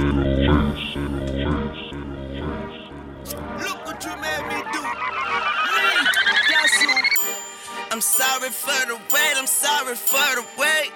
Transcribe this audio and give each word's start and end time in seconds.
Look 0.00 0.08
what 3.84 4.00
you 4.02 4.16
made 4.16 4.44
me 4.48 4.62
do. 4.72 4.80
Mm, 4.80 6.04
that's 6.48 6.82
you. 6.82 6.96
I'm 7.90 8.00
sorry 8.00 8.48
for 8.48 8.86
the 8.86 8.96
wait, 9.12 9.36
I'm 9.36 9.46
sorry 9.46 9.94
for 9.94 10.36
the 10.36 10.46
wait. 10.56 10.92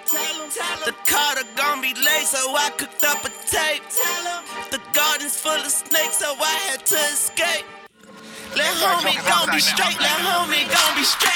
The 0.87 0.95
car 1.07 1.37
gon' 1.55 1.83
be 1.83 1.93
late, 1.93 2.25
so 2.25 2.57
I 2.57 2.71
cooked 2.79 3.05
up 3.05 3.23
a 3.27 3.29
tape. 3.47 3.83
The 4.71 4.81
garden's 4.95 5.37
full 5.37 5.53
of 5.53 5.67
snakes, 5.71 6.17
so 6.19 6.35
I 6.41 6.55
had 6.71 6.87
to 6.87 6.97
escape. 6.97 7.67
Let 8.57 8.73
homie 8.77 9.21
gon' 9.29 9.51
be 9.55 9.61
straight, 9.61 10.01
let 10.01 10.19
homie 10.25 10.67
gon' 10.73 10.97
be 10.97 11.05
straight. 11.05 11.35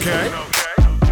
Okay. 0.00 0.57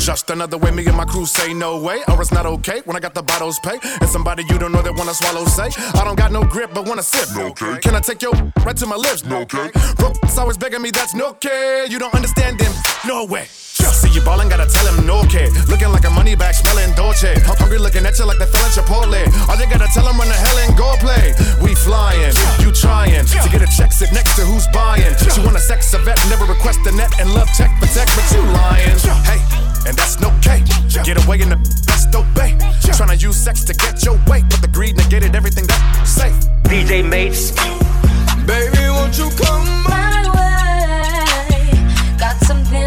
Just 0.07 0.30
another 0.30 0.57
way 0.57 0.70
me 0.70 0.86
and 0.86 0.96
my 0.96 1.04
crew 1.04 1.27
say 1.27 1.52
no 1.52 1.80
way, 1.80 2.00
or 2.07 2.22
it's 2.22 2.30
not 2.30 2.46
okay 2.46 2.80
when 2.85 2.96
I 2.96 3.00
got 3.00 3.12
the 3.12 3.25
bottles 3.25 3.58
pay. 3.58 3.76
And 3.82 4.08
somebody 4.08 4.44
you 4.49 4.57
don't 4.57 4.71
know 4.71 4.80
that 4.80 4.94
wanna 4.96 5.13
swallow 5.13 5.44
say, 5.46 5.68
I 5.99 6.04
don't 6.04 6.14
got 6.14 6.30
no 6.30 6.44
grip 6.44 6.71
but 6.72 6.86
wanna 6.86 7.03
sip. 7.03 7.29
No 7.36 7.46
Okay. 7.46 7.80
Can 7.80 7.96
I 7.96 8.00
take 8.00 8.22
your 8.22 8.30
right 8.64 8.77
to 8.77 8.86
my 8.86 8.94
lips? 8.94 9.25
No, 9.25 9.39
okay. 9.39 9.72
Broke's 9.96 10.39
always 10.39 10.58
begging 10.58 10.80
me, 10.80 10.93
that's 10.93 11.13
no 11.13 11.30
okay. 11.30 11.86
You 11.90 11.99
don't 11.99 12.14
understand 12.14 12.61
them, 12.61 12.72
no 13.04 13.25
way. 13.25 13.49
See 13.76 14.08
you 14.11 14.22
ballin', 14.22 14.48
gotta 14.48 14.66
tell 14.66 14.86
him 14.89 15.07
no 15.07 15.22
kid. 15.25 15.53
Looking 15.68 15.93
like 15.93 16.04
a 16.04 16.11
money 16.11 16.35
bag, 16.35 16.54
smelling 16.54 16.94
Dolce. 16.94 17.35
I'm 17.44 17.57
hungry 17.61 17.79
looking 17.79 18.07
at 18.07 18.18
you 18.18 18.25
like 18.25 18.39
the 18.39 18.46
feeling 18.46 18.72
Chipotle. 18.72 19.21
All 19.49 19.57
you 19.61 19.68
gotta 19.68 19.89
tell 19.93 20.08
him 20.08 20.16
run 20.16 20.29
the 20.29 20.35
hell 20.35 20.58
and 20.64 20.76
go 20.76 20.96
play. 20.96 21.35
We 21.61 21.75
flying, 21.75 22.32
you 22.61 22.72
trying 22.72 23.26
to 23.26 23.49
get 23.52 23.62
a 23.62 23.71
check, 23.76 23.93
sit 23.93 24.12
next 24.12 24.36
to 24.36 24.43
who's 24.43 24.66
buying. 24.72 25.12
She 25.32 25.40
want 25.40 25.57
a 25.57 25.61
sex 25.61 25.93
a 25.94 25.99
vet, 25.99 26.18
never 26.29 26.44
request 26.44 26.80
a 26.86 26.93
net 26.93 27.12
and 27.21 27.32
love 27.35 27.49
check 27.57 27.71
protect, 27.80 28.11
but 28.16 28.26
you 28.32 28.43
lying. 28.57 28.96
Hey, 29.29 29.40
and 29.88 29.96
that's 29.96 30.21
no 30.21 30.32
okay. 30.38 30.63
Get 31.04 31.22
away 31.24 31.40
in 31.40 31.49
the 31.50 31.61
best 31.86 32.14
obey. 32.14 32.56
Trying 32.97 33.11
to 33.11 33.16
use 33.16 33.36
sex 33.36 33.64
to 33.64 33.74
get 33.74 34.05
your 34.05 34.16
way, 34.27 34.42
but 34.48 34.60
the 34.62 34.69
greed 34.69 34.97
negated 34.97 35.34
everything 35.34 35.66
that's 35.66 36.10
safe. 36.10 36.36
DJ 36.64 37.06
Mates. 37.06 37.52
Baby, 38.47 38.88
won't 38.88 39.19
you 39.19 39.28
come 39.36 39.66
my 39.84 40.22
way? 40.36 42.16
Got 42.19 42.36
something 42.41 42.85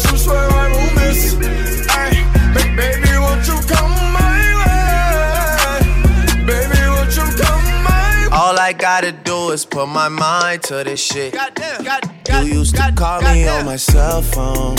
drunk 0.00 0.26
when 0.26 0.36
I 0.36 0.72
won't 0.72 0.94
miss. 0.96 1.34
Ba- 1.34 2.76
baby, 2.76 3.12
won't 3.18 3.46
you 3.46 3.58
come 3.72 3.92
my 4.16 4.44
way? 4.62 6.46
Baby, 6.46 6.80
won't 6.88 7.14
you 7.16 7.26
come 7.42 7.64
my 7.84 8.28
way? 8.28 8.32
All 8.32 8.58
I 8.58 8.72
gotta 8.72 9.12
do 9.12 9.50
is 9.50 9.64
put 9.66 9.86
my 9.88 10.08
mind 10.08 10.62
to 10.64 10.84
this 10.84 11.00
shit. 11.04 11.34
Goddamn, 11.34 11.84
God, 11.84 12.02
You 12.46 12.58
used 12.60 12.76
to 12.76 12.92
call 12.96 13.20
me 13.22 13.46
on 13.48 13.64
my 13.66 13.76
cell 13.76 14.22
phone. 14.22 14.76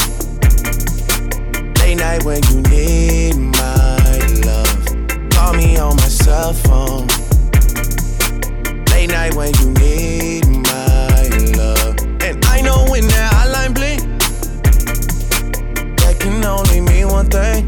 Late 1.79 1.95
night 1.97 2.23
when 2.23 2.41
you 2.49 2.61
need 2.61 3.35
my 3.35 4.17
love. 4.45 5.29
Call 5.31 5.53
me 5.53 5.77
on 5.77 5.95
my 5.97 6.07
cell 6.07 6.53
phone. 6.53 7.07
Late 8.91 9.09
night 9.09 9.33
when 9.35 9.53
you 9.55 9.69
need 9.71 10.22
thing. 17.33 17.65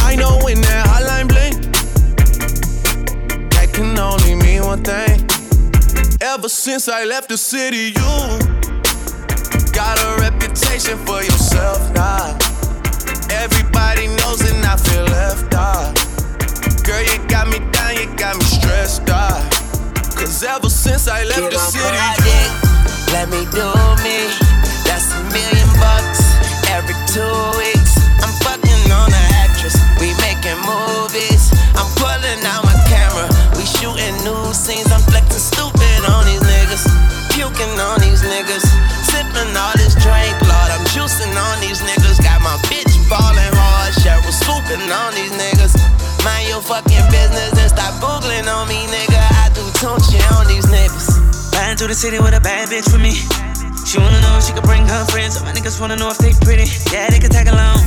I 0.00 0.16
know 0.16 0.40
when 0.42 0.62
that 0.62 0.86
hotline 0.88 1.28
blink, 1.28 1.60
that 3.52 3.68
can 3.74 3.98
only 3.98 4.34
mean 4.34 4.64
one 4.64 4.82
thing. 4.82 5.28
Ever 6.22 6.48
since 6.48 6.88
I 6.88 7.04
left 7.04 7.28
the 7.28 7.36
city, 7.36 7.92
you 7.92 8.12
got 9.76 10.00
a 10.00 10.10
reputation 10.24 10.96
for 11.04 11.20
yourself 11.20 11.92
now. 11.92 12.38
Everybody 13.44 14.08
knows 14.08 14.40
and 14.40 14.64
I 14.64 14.76
feel 14.80 15.04
left 15.04 15.52
out. 15.52 15.92
Girl, 16.82 17.04
you 17.04 17.18
got 17.28 17.46
me 17.52 17.58
down, 17.76 17.92
you 18.00 18.08
got 18.16 18.38
me 18.38 18.44
stressed 18.56 19.10
out. 19.10 19.44
Cause 20.16 20.42
ever 20.42 20.70
since 20.70 21.08
I 21.08 21.24
left 21.24 21.40
Get 21.40 21.52
the 21.52 21.58
city, 21.58 21.84
project, 21.84 23.12
let 23.12 23.28
me 23.28 23.44
do 23.52 23.68
me. 24.00 24.32
That's 24.88 25.12
a 25.12 25.20
million 25.28 25.68
bucks 25.76 26.26
every 26.76 26.94
two 27.12 27.58
weeks. 27.58 27.75
I'm 28.22 28.34
fucking 28.44 28.82
on 28.92 29.10
an 29.10 29.28
actress. 29.44 29.76
We 30.00 30.12
making 30.22 30.58
movies. 30.64 31.50
I'm 31.76 31.88
pulling 32.00 32.40
out 32.46 32.64
my 32.64 32.76
camera. 32.88 33.26
We 33.56 33.64
shooting 33.66 34.16
new 34.24 34.52
scenes. 34.52 34.90
I'm 34.92 35.02
flexing 35.08 35.42
stupid 35.42 36.00
on 36.08 36.24
these 36.28 36.44
niggas. 36.44 36.84
Puking 37.32 37.74
on 37.80 38.00
these 38.00 38.22
niggas. 38.22 38.64
Sipping 39.08 39.52
all 39.56 39.74
this 39.76 39.94
drink, 40.00 40.36
Lord. 40.44 40.70
I'm 40.72 40.84
juicing 40.92 41.34
on 41.34 41.56
these 41.60 41.80
niggas. 41.82 42.22
Got 42.22 42.40
my 42.42 42.56
bitch 42.68 42.94
ballin' 43.08 43.54
hard. 43.54 43.92
Cheryl 44.00 44.32
swooping 44.32 44.86
on 44.88 45.12
these 45.14 45.32
niggas. 45.34 45.74
Mind 46.24 46.48
your 46.48 46.60
fucking 46.60 47.06
business 47.10 47.54
and 47.54 47.70
stop 47.70 47.94
googling 48.02 48.46
on 48.50 48.66
me, 48.68 48.86
nigga. 48.90 49.20
I 49.44 49.50
do 49.54 49.62
tunchi 49.78 50.18
on 50.36 50.46
these 50.48 50.66
niggas. 50.66 51.54
Riding 51.54 51.76
through 51.76 51.88
the 51.88 51.94
city 51.94 52.18
with 52.18 52.34
a 52.34 52.40
bad 52.40 52.68
bitch 52.68 52.90
for 52.90 52.98
me. 52.98 53.14
She 53.86 53.98
wanna 53.98 54.20
know 54.20 54.36
if 54.36 54.44
she 54.44 54.52
can 54.52 54.62
bring 54.62 54.84
her 54.86 55.04
friends. 55.06 55.36
All 55.36 55.44
my 55.44 55.52
niggas 55.52 55.80
wanna 55.80 55.96
know 55.96 56.08
if 56.08 56.18
they 56.18 56.32
pretty. 56.44 56.66
Yeah, 56.90 57.08
they 57.10 57.20
can 57.20 57.30
tag 57.30 57.46
along. 57.46 57.78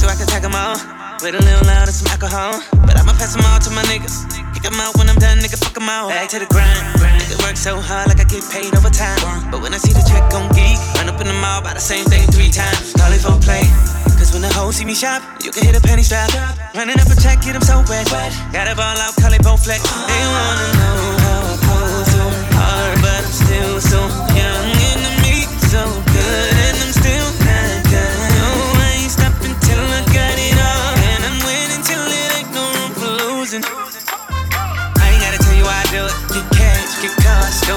You 0.00 0.08
I 0.08 0.16
can 0.16 0.24
tag 0.32 0.40
them 0.40 0.56
all. 0.56 0.80
With 1.20 1.36
a 1.36 1.42
little 1.44 1.60
loud 1.68 1.84
and 1.84 1.92
some 1.92 2.08
alcohol. 2.08 2.56
But 2.88 2.96
I'ma 2.96 3.12
pass 3.20 3.36
them 3.36 3.44
all 3.44 3.60
to 3.60 3.68
my 3.76 3.84
niggas. 3.84 4.24
Kick 4.56 4.64
them 4.64 4.80
out 4.80 4.96
when 4.96 5.12
I'm 5.12 5.20
done, 5.20 5.44
nigga, 5.44 5.60
fuck 5.60 5.76
them 5.76 5.92
out. 5.92 6.08
Back 6.08 6.32
to 6.32 6.40
the 6.40 6.48
grind. 6.48 6.72
Nigga 7.20 7.36
work 7.44 7.60
so 7.60 7.76
hard 7.76 8.08
like 8.08 8.16
I 8.16 8.24
get 8.24 8.40
paid 8.48 8.72
overtime. 8.72 9.20
But 9.52 9.60
when 9.60 9.76
I 9.76 9.78
see 9.78 9.92
the 9.92 10.00
check 10.08 10.24
on 10.32 10.48
geek, 10.56 10.80
run 10.96 11.12
up 11.12 11.20
in 11.20 11.28
the 11.28 11.36
mall, 11.36 11.60
buy 11.60 11.76
the 11.76 11.84
same 11.84 12.08
thing 12.08 12.24
three 12.32 12.48
times. 12.48 12.96
Call 12.96 13.12
it 13.12 13.20
for 13.20 13.36
play. 13.44 13.68
Cause 14.16 14.32
when 14.32 14.40
the 14.40 14.48
hoes 14.56 14.80
see 14.80 14.88
me 14.88 14.96
shop, 14.96 15.20
you 15.44 15.52
can 15.52 15.68
hit 15.68 15.76
a 15.76 15.84
penny 15.84 16.02
strap. 16.02 16.32
Running 16.72 16.96
up 16.96 17.12
a 17.12 17.16
check, 17.20 17.44
get 17.44 17.52
them 17.52 17.60
so 17.60 17.84
wet. 17.84 18.08
Got 18.56 18.72
it 18.72 18.76
ball 18.80 18.96
out, 19.04 19.12
call 19.20 19.36
it 19.36 19.44
both 19.44 19.60
flex. 19.60 19.84
They 19.84 20.24
wanna 20.32 20.68
know 20.80 20.96
how 21.28 21.44
I 21.44 21.54
pull 21.60 22.00
so 22.08 22.24
hard, 22.56 22.96
but 23.04 23.20
I'm 23.20 23.36
still 23.36 23.76
so 23.84 24.00
young 24.32 24.69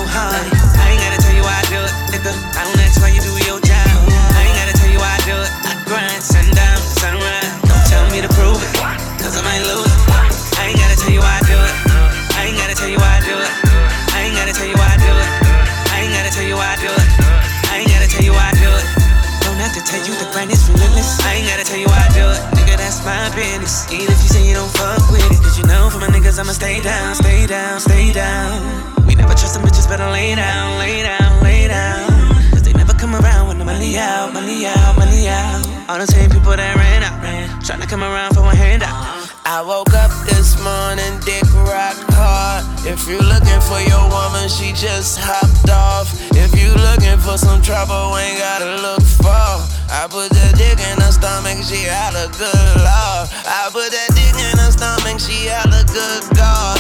cars, 0.02 0.10
hard. 0.10 0.46
I 0.82 0.90
ain't 0.90 1.02
gotta 1.06 1.22
tell 1.22 1.36
you 1.38 1.44
why 1.46 1.54
I 1.54 1.66
do 1.70 1.78
it, 1.78 1.94
nigga. 2.10 2.34
I 2.58 2.66
don't 2.66 2.80
ask 2.82 2.98
why 2.98 3.14
you 3.14 3.22
do 3.22 3.30
your 3.46 3.62
job. 3.62 3.86
I 4.34 4.50
ain't 4.50 4.58
gotta 4.58 4.74
tell 4.74 4.90
you 4.90 4.98
why 4.98 5.12
I 5.14 5.22
do 5.22 5.38
it. 5.38 5.52
I 5.70 5.74
grind, 5.86 6.22
sundown, 6.24 6.78
sunrise. 6.98 7.54
Don't 7.70 7.86
tell 7.86 8.06
me 8.10 8.26
to 8.26 8.30
prove 8.34 8.58
it, 8.58 8.74
cause 9.22 9.38
I 9.38 9.42
might 9.46 9.62
lose 9.62 9.86
it. 9.86 10.00
I 10.58 10.74
ain't 10.74 10.80
gotta 10.82 10.98
tell 10.98 11.14
you 11.14 11.22
why 11.22 11.38
I 11.38 11.44
do 11.46 11.58
it. 11.58 11.76
I 12.34 12.50
ain't 12.50 12.58
gotta 12.58 12.74
tell 12.74 12.90
you 12.90 12.98
why 12.98 13.12
I 13.14 13.22
do 13.22 13.36
it. 13.38 13.54
I 14.14 14.18
ain't 14.26 14.34
gotta 14.34 14.54
tell 14.54 14.66
you 14.66 14.78
why 14.78 14.90
I 14.90 14.98
do 14.98 15.14
it. 15.14 15.30
I 15.94 15.98
ain't 16.02 16.14
gotta 16.18 16.32
tell 16.34 16.48
you 16.48 16.58
why 16.58 16.70
I 16.74 16.78
do 16.82 16.90
it. 16.90 17.08
I 17.70 17.74
ain't 17.78 17.92
gotta 17.94 18.10
tell 18.10 18.26
you 18.26 18.34
why 18.34 18.46
I 18.50 18.56
do 18.58 18.70
it. 18.74 18.86
Don't 19.46 19.60
have 19.62 19.74
to 19.78 19.84
tell 19.86 20.02
you 20.02 20.14
the 20.18 20.28
grind 20.34 20.50
is 20.50 20.64
relentless. 20.74 21.22
I 21.22 21.38
ain't 21.38 21.48
gotta 21.54 21.66
tell 21.70 21.78
you 21.78 21.90
why 21.92 22.02
I 22.02 22.10
do 22.18 22.26
it. 22.34 22.42
Nigga, 22.58 22.82
that's 22.82 23.06
my 23.06 23.30
business. 23.38 23.86
Even 23.94 24.10
if 24.10 24.20
you 24.26 24.30
say 24.32 24.42
you 24.42 24.56
don't 24.58 24.74
fuck 24.74 25.06
with 25.14 25.22
it. 25.30 25.38
Cause 25.44 25.58
you 25.60 25.66
know 25.70 25.94
for 25.94 26.00
my 26.02 26.10
niggas, 26.10 26.40
I'ma 26.42 26.54
stay 26.58 26.82
down, 26.82 27.14
stay 27.14 27.46
down, 27.46 27.80
stay 27.80 28.10
down. 28.12 28.93
Never 29.24 29.40
trust 29.40 29.54
them 29.56 29.64
bitches, 29.64 29.88
better 29.88 30.12
lay 30.12 30.36
down, 30.36 30.78
lay 30.80 31.02
down, 31.02 31.42
lay 31.42 31.70
down. 31.70 32.12
Cause 32.52 32.62
they 32.64 32.74
never 32.74 32.92
come 32.92 33.16
around 33.16 33.48
when 33.48 33.58
the 33.58 33.64
money 33.64 33.98
out, 33.98 34.34
money 34.34 34.66
out, 34.68 34.98
money 35.00 35.30
out. 35.30 35.64
All 35.88 35.98
the 35.98 36.06
same 36.06 36.30
people 36.30 36.52
that 36.52 36.76
ran 36.76 37.04
out, 37.08 37.24
ran. 37.24 37.48
Tryna 37.64 37.88
come 37.88 38.04
around 38.04 38.36
for 38.36 38.44
a 38.44 38.54
handout. 38.54 38.92
I 39.48 39.64
woke 39.64 39.96
up 39.96 40.12
this 40.28 40.60
morning, 40.60 41.24
dick 41.24 41.48
rock 41.64 41.96
hard. 42.20 42.68
If 42.84 43.08
you 43.08 43.16
looking 43.16 43.64
for 43.64 43.80
your 43.80 44.04
woman, 44.12 44.52
she 44.52 44.76
just 44.76 45.16
hopped 45.24 45.72
off. 45.72 46.12
If 46.36 46.52
you 46.60 46.76
looking 46.76 47.16
for 47.24 47.40
some 47.40 47.64
trouble, 47.64 48.20
ain't 48.20 48.44
gotta 48.44 48.76
look 48.84 49.08
far. 49.24 49.64
I 49.88 50.04
put 50.12 50.36
that 50.36 50.60
dick 50.60 50.84
in 50.84 51.00
her 51.00 51.16
stomach, 51.16 51.64
she 51.64 51.88
had 51.88 52.12
a 52.12 52.28
good 52.36 52.76
lord. 52.76 53.32
I 53.48 53.72
put 53.72 53.88
that 53.88 54.12
dick 54.20 54.36
in 54.36 54.60
her 54.60 54.72
stomach, 54.76 55.24
she 55.24 55.48
had 55.48 55.72
a 55.72 55.88
good 55.88 56.28
god. 56.36 56.73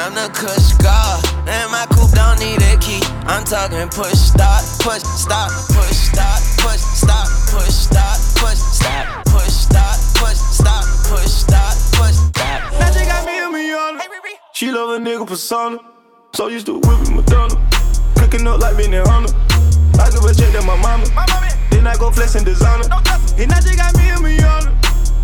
Cause 0.00 0.06
I'm 0.06 0.14
the 0.14 0.32
kush 0.34 0.72
god. 0.82 1.24
And 1.48 1.70
my 1.70 1.86
coupe 1.90 2.12
don't 2.12 2.38
need 2.38 2.62
a 2.62 2.76
key. 2.78 3.00
I'm 3.26 3.44
talking 3.44 3.88
push, 3.88 4.12
start, 4.12 4.64
push, 4.80 5.02
stop, 5.02 5.50
push, 5.68 5.96
start, 5.96 6.40
push, 6.58 6.80
stop, 6.80 7.26
push, 7.48 7.70
start, 7.70 8.18
push, 8.32 8.58
stop, 8.58 9.26
push, 9.26 9.50
start, 9.50 10.06
push, 10.16 10.38
stop, 10.38 10.84
push, 11.04 11.28
start, 11.28 11.76
push, 11.96 12.14
stop. 12.14 12.72
Magic 12.78 13.06
got 13.06 13.26
me 13.26 13.38
in 13.38 13.52
Miana. 13.52 14.00
She 14.52 14.70
love 14.70 14.90
a 14.90 14.98
nigga 14.98 15.26
persona. 15.26 15.78
So 16.34 16.48
used 16.48 16.66
to 16.66 16.78
whipping 16.78 17.16
Madonna. 17.16 17.56
Cooking 18.16 18.46
up 18.46 18.60
like 18.60 18.76
Benny 18.76 18.98
Hunter. 18.98 19.34
I 20.00 20.10
give 20.10 20.24
a 20.24 20.34
check 20.34 20.52
to 20.52 20.62
my 20.62 20.76
mama. 20.76 21.04
Then 21.70 21.86
I 21.86 21.96
go 21.96 22.10
flex 22.10 22.34
and 22.34 22.44
designer. 22.44 22.88
And 23.38 23.52
I 23.52 23.60
just 23.60 23.76
got 23.76 23.96
me 23.96 24.08
a 24.10 24.20
million. 24.20 24.78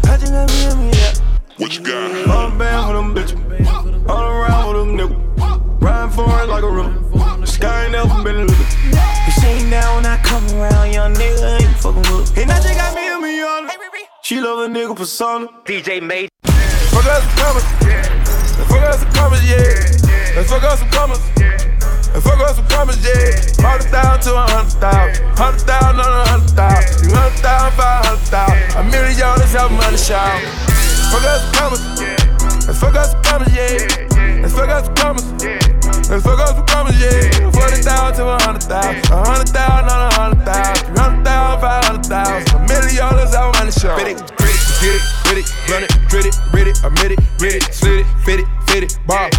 I 0.04 0.16
just 0.18 0.32
got 0.32 0.48
me 0.50 0.64
a 0.64 0.76
million. 0.76 1.35
What 1.58 1.74
you 1.74 1.82
got? 1.82 2.28
All 2.28 2.50
the 2.50 2.58
band 2.58 3.14
with 3.14 3.24
them 3.32 3.40
bitches. 3.40 4.08
All 4.10 4.28
around 4.28 4.68
with 4.68 4.76
them 4.76 5.08
niggas. 5.08 5.80
Riding 5.80 6.10
for 6.12 6.28
it 6.42 6.48
like 6.50 6.62
a 6.62 6.70
river. 6.70 6.92
The 7.40 7.46
sky 7.46 7.84
ain't 7.84 7.92
never 7.92 8.22
been 8.22 8.46
living. 8.46 8.66
If 8.92 9.34
she 9.40 9.46
ain't 9.46 9.70
down 9.70 9.96
when 9.96 10.04
I 10.04 10.18
come 10.18 10.44
around, 10.52 10.92
young 10.92 11.14
nigga 11.14 11.62
ain't 11.62 11.76
fucking 11.78 12.02
with. 12.12 12.36
And 12.36 12.52
I 12.52 12.60
just 12.60 12.74
got 12.74 12.94
me 12.94 13.08
a 13.08 13.18
million. 13.18 13.70
She 14.22 14.38
love 14.38 14.68
a 14.68 14.68
nigga 14.68 14.94
persona. 14.94 15.46
DJ 15.64 16.02
made. 16.02 16.28
Fuck 16.44 17.06
us 17.06 17.24
some 17.24 17.36
commas. 17.40 17.64
Fuck 18.68 18.82
us 18.82 19.00
some 19.00 19.12
commas, 19.12 19.48
yeah. 19.48 20.36
Let's 20.36 20.50
fuck 20.50 20.62
us 20.62 20.78
some 20.80 20.90
commas. 20.90 21.20
And 21.40 22.22
fuck 22.22 22.40
us 22.40 22.56
some 22.56 22.68
commas, 22.68 23.00
yeah. 23.00 23.32
Hundred 23.64 23.88
thousand 23.88 24.30
to 24.30 24.36
a 24.36 24.44
hundred 24.44 24.76
thousand. 24.76 25.24
Hundred 25.40 25.60
thousand 25.64 26.00
on 26.00 26.12
a 26.20 26.28
hundred 26.28 26.50
thousand. 26.52 26.98
Three 27.00 27.16
hundred 27.16 27.40
thousand, 27.40 27.72
five 27.80 28.04
hundred 28.04 28.28
thousand. 28.28 28.76
A 28.76 28.90
million 28.90 29.18
dollars 29.18 29.52
help 29.52 29.72
money 29.72 29.96
shout. 29.96 30.76
Fuck 31.16 31.24
us 31.24 31.40
some 31.40 31.52
commas. 31.56 31.80
Let's 32.66 32.78
fuck 32.78 32.94
us 32.94 33.12
some 33.12 33.22
commas, 33.22 33.48
yeah. 33.56 34.40
Let's 34.42 34.52
fuck 34.52 34.68
us 34.68 34.84
some 34.84 34.94
commas. 34.96 35.24
Let's 36.12 36.22
fuck 36.22 36.40
us 36.40 36.50
some 36.50 36.66
commas, 36.66 37.00
yeah. 37.00 37.50
Forty 37.56 37.80
thousand 37.80 38.16
to 38.20 38.28
a 38.28 38.42
hundred 38.42 38.64
thousand. 38.64 39.00
A 39.10 39.24
hundred 39.24 39.48
thousand 39.48 39.88
on 39.88 40.12
a 40.12 40.14
hundred 40.14 40.44
thousand. 40.44 40.84
Three 40.84 41.00
hundred 41.00 41.24
thousand, 41.24 41.60
five 41.62 41.84
hundred 41.84 42.04
thousand. 42.04 42.52
A 42.52 42.68
million 42.68 42.96
dollars 42.96 43.32
help 43.32 43.56
money 43.56 43.72
shout. 43.72 43.96
Get 43.96 44.08
it, 44.12 44.20
get 44.28 44.92
it, 44.92 45.00
get 45.24 45.38
it, 45.40 45.48
run 45.72 45.82
it, 45.88 45.92
grit 46.12 46.26
it, 46.26 46.36
grit 46.52 46.68
it, 46.68 46.84
admit 46.84 47.12
it, 47.12 47.20
grit 47.38 47.54
it, 47.56 47.62
slit 47.72 48.04
it, 48.04 48.06
fit 48.20 48.40
it, 48.40 48.46
fit 48.68 48.84
it, 48.84 48.98
ball, 49.06 49.30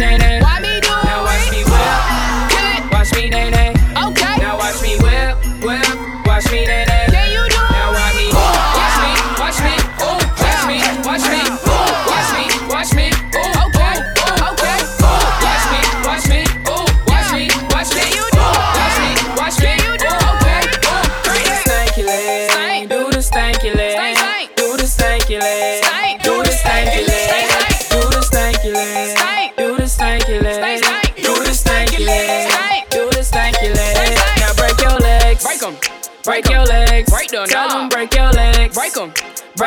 whip, 0.00 0.20
watch 0.22 0.39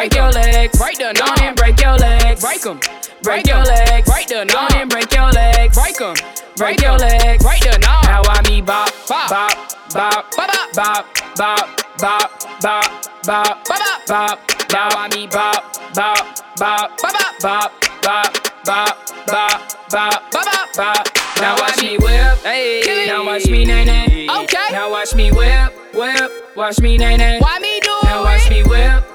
break 0.09 0.15
your 0.15 0.31
legs, 0.31 0.77
Break 0.77 0.97
the 0.97 1.13
Go 1.17 1.25
on 1.25 1.41
and 1.43 1.55
break 1.55 1.79
your 1.79 1.95
legs, 1.97 2.41
Break 2.41 2.65
'em. 2.65 2.79
break 3.21 3.47
your 3.47 3.63
legs, 3.63 4.09
Break 4.09 4.27
the 4.27 4.45
Go 4.51 4.59
on 4.59 4.75
and 4.75 4.89
break 4.89 5.13
your 5.13 5.31
legs, 5.31 5.77
Break 5.77 6.01
'em. 6.01 6.15
break 6.57 6.81
your 6.81 6.97
legs, 6.97 7.43
Break 7.43 7.61
the 7.61 7.77
knob. 7.79 8.03
Now 8.03 8.21
I 8.27 8.41
me 8.49 8.61
bop, 8.61 8.91
Bop. 9.07 9.29
bop, 9.29 9.55
bop, 9.93 10.35
Bop, 10.35 10.73
bop, 10.75 11.05
bop, 11.37 11.67
bop, 11.99 12.29
bop, 12.59 12.59
bop, 12.61 13.23
bop, 13.23 13.65
Bop, 13.65 14.07
bop. 14.07 14.39
Now 14.73 14.89
I 14.91 15.07
me 15.15 15.27
bop, 15.27 15.77
bop, 15.93 16.39
bop, 16.57 16.99
Bop, 16.99 17.31
bop, 17.41 17.71
bop, 18.03 18.33
bop, 18.65 18.97
bop, 19.27 19.71
bop, 19.89 20.31
Bop, 20.31 20.73
bop. 20.75 21.07
Now 21.39 21.55
watch 21.59 21.81
me 21.81 21.97
whip, 21.97 22.43
Hey. 22.43 23.05
Now 23.07 23.25
watch 23.25 23.45
me 23.47 23.63
nay 23.63 23.85
nay. 23.85 24.27
Okay. 24.29 24.67
Now 24.71 24.91
watch 24.91 25.15
me 25.15 25.31
whip, 25.31 25.73
whip. 25.93 26.31
Watch 26.57 26.79
me 26.81 26.97
nay 26.97 27.15
nay. 27.15 27.39
Why 27.39 27.59
me 27.59 27.79
do 27.79 27.91
it? 28.01 28.05
Now 28.05 28.23
watch 28.23 28.49
me 28.49 28.63
whip. 28.63 29.12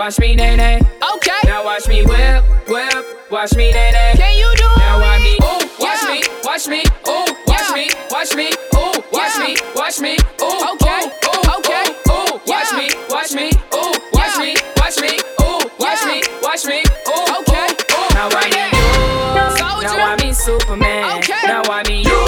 Watch 0.00 0.18
me 0.18 0.34
nay 0.34 0.56
nay. 0.56 0.80
Okay. 1.14 1.40
Now 1.44 1.62
watch 1.62 1.86
me 1.86 2.02
whip, 2.02 2.42
whip. 2.68 3.04
Watch 3.30 3.54
me 3.54 3.70
nay 3.70 3.90
nay. 3.92 4.14
Can 4.16 4.32
you 4.34 4.50
do 4.56 4.64
Now 4.78 4.98
watch 4.98 5.20
me, 5.20 5.36
Ooh, 5.44 5.60
watch 5.78 6.00
yeah. 6.00 6.10
me, 6.10 6.20
watch 6.42 6.66
me, 6.68 6.80
ooh, 7.06 7.26
watch 7.46 7.68
Yeah. 7.68 7.74
me, 7.76 7.90
watch 8.10 8.34
me, 8.34 8.48
ooh, 8.80 8.96
watch 9.12 9.36
Yeah. 9.36 9.44
me, 9.44 9.56
watch 9.76 10.00
me, 10.00 10.16
ooh, 10.40 10.72
Okay. 10.72 11.04
ooh, 11.04 11.28
ooh, 11.28 11.56
Okay. 11.58 11.84
ooh, 12.08 12.32
ooh, 12.32 12.40
watch 12.48 12.72
me, 12.72 12.88
watch 13.10 13.32
me, 13.36 13.50
ooh, 13.76 13.92
watch 14.16 14.38
me, 14.40 14.56
watch 14.80 14.96
me, 15.04 15.12
ooh, 15.44 15.60
watch 15.78 16.02
me, 16.08 16.22
watch 16.42 16.64
me, 16.64 16.80
ooh, 17.12 17.36
Okay. 17.40 17.68
ooh. 17.92 18.08
Now 18.16 18.28
I 18.32 18.40
Bring 18.40 18.52
me 18.56 18.64
you, 18.72 19.56
Soldier. 19.60 19.84
now 19.84 20.00
I 20.00 20.16
me 20.16 20.32
Superman, 20.32 21.18
Okay. 21.18 21.44
now 21.44 21.62
I 21.68 21.82
me 21.86 21.98
you, 22.08 22.24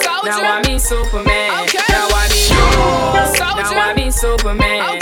Soldier. 0.00 0.32
now 0.32 0.48
I 0.48 0.62
me 0.64 0.78
Superman, 0.78 1.60
Okay. 1.60 1.84
now 1.92 2.08
I 2.08 2.24
me 2.32 2.40
you, 2.48 3.36
Soldier. 3.36 3.60
now 3.60 3.76
I 3.76 3.92
me 3.92 4.10
Superman, 4.10 4.80
Okay. 4.96 5.01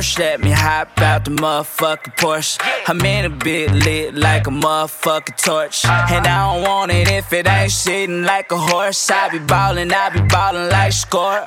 First, 0.00 0.18
let 0.18 0.40
me 0.40 0.50
hop 0.50 0.98
out 1.02 1.26
the 1.26 1.30
motherfucking 1.30 2.16
Porsche. 2.16 2.58
I'm 2.88 3.02
in 3.02 3.26
a 3.26 3.28
bit 3.28 3.70
lit 3.70 4.14
like 4.14 4.46
a 4.46 4.50
motherfucking 4.50 5.36
torch. 5.36 5.84
And 5.84 6.26
I 6.26 6.54
don't 6.54 6.66
want 6.66 6.90
it 6.90 7.10
if 7.10 7.30
it 7.34 7.46
ain't 7.46 7.70
shitting 7.70 8.24
like 8.24 8.50
a 8.50 8.56
horse. 8.56 9.10
I 9.10 9.28
be 9.28 9.40
ballin', 9.40 9.92
I 9.92 10.08
be 10.08 10.22
ballin' 10.22 10.70
like 10.70 10.94
score. 10.94 11.46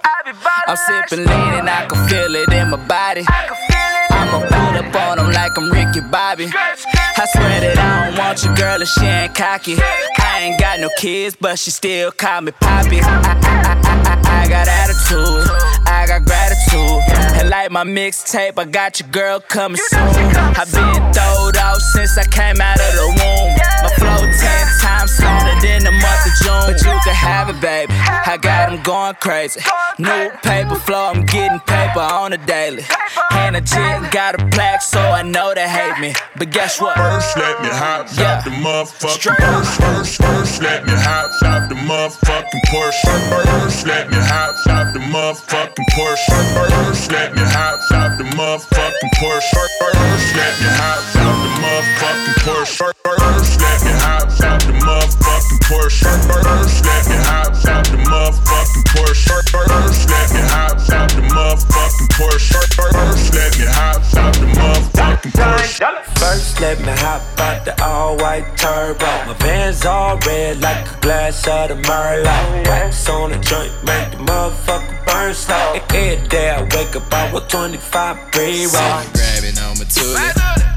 I'm 0.68 0.78
sippin' 0.78 1.26
lean 1.26 1.54
and 1.62 1.68
I 1.68 1.88
can 1.88 2.08
feel 2.08 2.36
it 2.36 2.54
in 2.54 2.70
my 2.70 2.78
body. 2.86 3.26
I'ma 3.28 4.42
pull 4.42 4.78
up 4.78 4.96
on 5.02 5.18
them 5.18 5.32
like 5.32 5.58
I'm 5.58 5.72
Ricky 5.72 6.02
Bobby. 6.12 6.46
I 6.54 7.26
swear 7.34 7.60
that 7.60 7.80
I 7.80 8.12
don't 8.12 8.20
want 8.20 8.44
your 8.44 8.54
girl 8.54 8.80
if 8.84 8.88
she 8.90 9.04
ain't 9.04 9.34
cocky. 9.34 9.78
I 9.80 10.42
ain't 10.42 10.60
got 10.60 10.80
no 10.80 10.90
kids, 11.00 11.36
but 11.42 11.58
she 11.58 11.72
still 11.72 12.12
call 12.12 12.42
me 12.42 12.52
Poppy. 12.52 13.00
I, 13.02 13.02
I, 13.04 14.20
I, 14.20 14.23
I, 14.44 14.46
I 14.46 14.50
got 14.50 14.68
attitude, 14.68 15.48
I 15.88 16.06
got 16.08 16.26
gratitude. 16.26 17.40
And 17.40 17.50
like 17.50 17.72
my 17.72 17.84
mixtape, 17.84 18.60
I 18.60 18.66
got 18.66 19.00
your 19.00 19.08
girl 19.10 19.40
coming 19.40 19.78
soon. 19.78 20.00
i 20.02 20.66
been 20.66 21.14
throwed 21.14 21.58
out 21.58 21.80
since 21.80 22.18
I 22.18 22.26
came 22.28 22.60
out 22.60 22.80
of 22.80 22.94
the 22.94 23.08
womb. 23.08 23.56
My 23.84 23.90
flow 23.96 24.28
ten 24.28 24.68
times 24.82 25.12
sooner 25.12 25.56
than 25.62 25.84
the 25.84 25.92
month 25.92 26.26
of 26.28 26.34
June. 26.44 26.64
But 26.68 26.82
you 26.82 27.00
can 27.04 27.16
have 27.16 27.50
it, 27.50 27.62
baby. 27.62 27.94
I 27.94 28.38
got 28.38 28.70
them 28.70 28.84
going 28.84 29.16
crazy. 29.16 29.62
New 29.98 30.30
paper 30.44 30.76
flow, 30.76 31.12
I'm 31.14 31.26
getting 31.26 31.60
paper 31.62 32.02
on 32.02 32.34
a 32.34 32.38
daily. 32.38 32.84
And 33.32 33.56
a 33.56 33.62
jet 33.62 34.12
got 34.12 34.36
a 34.36 34.46
plaque, 34.48 34.82
so 34.82 35.00
I 35.00 35.24
know 35.24 35.54
they 35.54 35.70
hate 35.70 36.00
me. 36.00 36.14
But 36.36 36.50
guess 36.50 36.82
what? 36.82 36.96
First, 36.98 37.38
let 37.38 37.62
me 37.62 37.70
hop 37.70 38.08
Yeah. 38.18 38.38
out 38.38 38.44
the 38.44 38.50
motherfucking 38.50 39.36
Porsche. 39.38 39.78
First, 39.78 40.22
first, 40.22 40.62
let 40.64 40.86
me 40.86 40.94
hop 40.94 41.30
out 41.46 41.70
the 41.70 41.76
motherfucking 41.76 42.62
Porsche. 42.72 43.06
First, 43.30 43.86
let 43.86 44.10
me 44.10 44.18
hop 44.18 44.56
out 44.68 44.94
the 44.94 45.00
motherfucking 45.00 45.86
Porsche. 45.94 46.34
First, 46.56 47.12
let 47.12 47.36
me 47.36 47.42
hop 47.44 47.80
out 47.94 48.18
the 48.18 48.24
motherfucking 48.24 49.12
Porsche. 49.22 49.68
First, 49.80 50.36
let 50.36 50.54
me 50.60 50.68
hop 50.82 51.16
out 51.22 51.38
the 51.44 51.50
motherfucking 51.62 52.36
Porsche. 52.46 52.92
First, 53.06 53.62
let 53.62 53.84
me 53.86 53.92
hop 54.02 54.42
out 54.42 54.62
the 54.62 54.74
motherfucking 54.74 55.23
Porsche. 55.60 56.04
First, 56.04 56.86
let 56.86 57.08
me 57.10 57.16
hop 57.24 57.54
out 57.66 57.86
the 57.86 57.98
motherfucking 57.98 58.86
Porsche. 58.94 59.34
First, 59.52 60.10
let 60.10 60.34
me 60.34 60.42
hop 60.50 60.78
out 60.90 61.10
the 61.12 61.22
motherfucking 61.22 62.10
Porsche. 62.16 62.54
First, 62.76 63.34
let 63.34 63.58
me 63.60 63.66
hop 63.66 64.02
out 64.18 64.34
the 64.34 64.46
motherfucking 64.58 65.32
Porsche. 65.32 66.18
First, 66.18 66.62
let 66.62 66.80
me 66.80 66.94
hop 66.98 67.22
out 67.40 67.66
the 67.66 67.84
all 67.84 68.18
white 68.18 68.58
turbo. 68.58 69.06
My 69.06 69.34
Vans 69.40 69.86
all 69.86 70.18
red 70.26 70.62
like 70.62 70.90
a 70.90 71.00
glass 71.02 71.48
of 71.48 71.70
the 71.70 71.76
Merlot. 71.76 72.68
Wax 72.68 73.10
on 73.10 73.32
the 73.32 73.38
joint, 73.40 73.72
make 73.84 74.12
the 74.12 74.18
motherfucker 74.18 75.06
burn 75.06 75.34
slow. 75.34 75.74
Every 75.90 76.28
day 76.28 76.50
I 76.52 76.62
wake 76.64 76.96
up, 76.96 77.14
I 77.14 77.32
walk 77.34 77.50
25 77.50 78.32
pre 78.32 78.66
roll. 78.66 79.04
grabbing 79.14 79.58
on 79.60 79.78
my 79.78 79.86
tootie. 79.86 80.74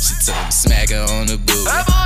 She 0.00 0.14
told 0.26 0.44
me 0.44 0.50
smack 0.50 0.90
her 0.90 1.06
on 1.12 1.26
the 1.26 1.38
booty. 1.38 1.99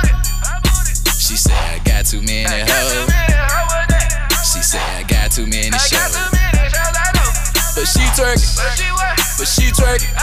She 1.35 1.51
said 1.51 1.59
I 1.67 1.83
got 1.83 2.05
too 2.05 2.21
many 2.21 2.47
hoes. 2.47 3.11
She 4.55 4.63
said 4.63 4.79
I 4.79 5.03
got 5.03 5.35
too 5.35 5.45
many 5.45 5.67
shows. 5.67 6.15
But 7.75 7.91
she 7.91 7.99
twerking, 8.15 8.55
but 9.35 9.43
she 9.43 9.67
twerking, 9.75 10.15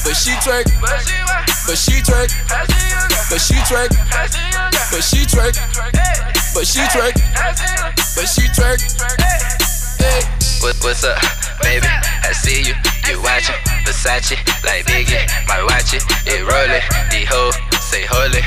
but 0.00 0.16
she 0.16 0.32
twerking, 0.40 0.80
but 0.80 1.76
she 1.76 2.00
twerking, 2.00 2.40
but 3.28 3.36
she 3.36 3.60
twerking, 3.68 4.00
but 4.88 5.04
she 5.04 5.20
twerking, 5.28 5.60
but 6.56 6.64
she 6.64 6.80
twerking, 6.88 7.20
but 8.16 8.24
she 8.24 8.48
twerking. 8.56 8.88
Hey. 10.00 10.24
What, 10.64 10.76
what's 10.80 11.04
up, 11.04 11.20
baby? 11.60 11.84
I 11.84 12.32
see 12.32 12.62
you, 12.62 12.74
you 13.12 13.20
watching 13.20 13.56
Versace 13.84 14.40
like 14.64 14.86
Biggie. 14.86 15.20
My 15.46 15.62
watch 15.64 15.92
it, 15.92 16.02
it 16.24 16.40
rollin'. 16.48 16.80
The 17.10 17.26
hoe 17.28 17.69
say 17.90 18.06
holy, 18.06 18.38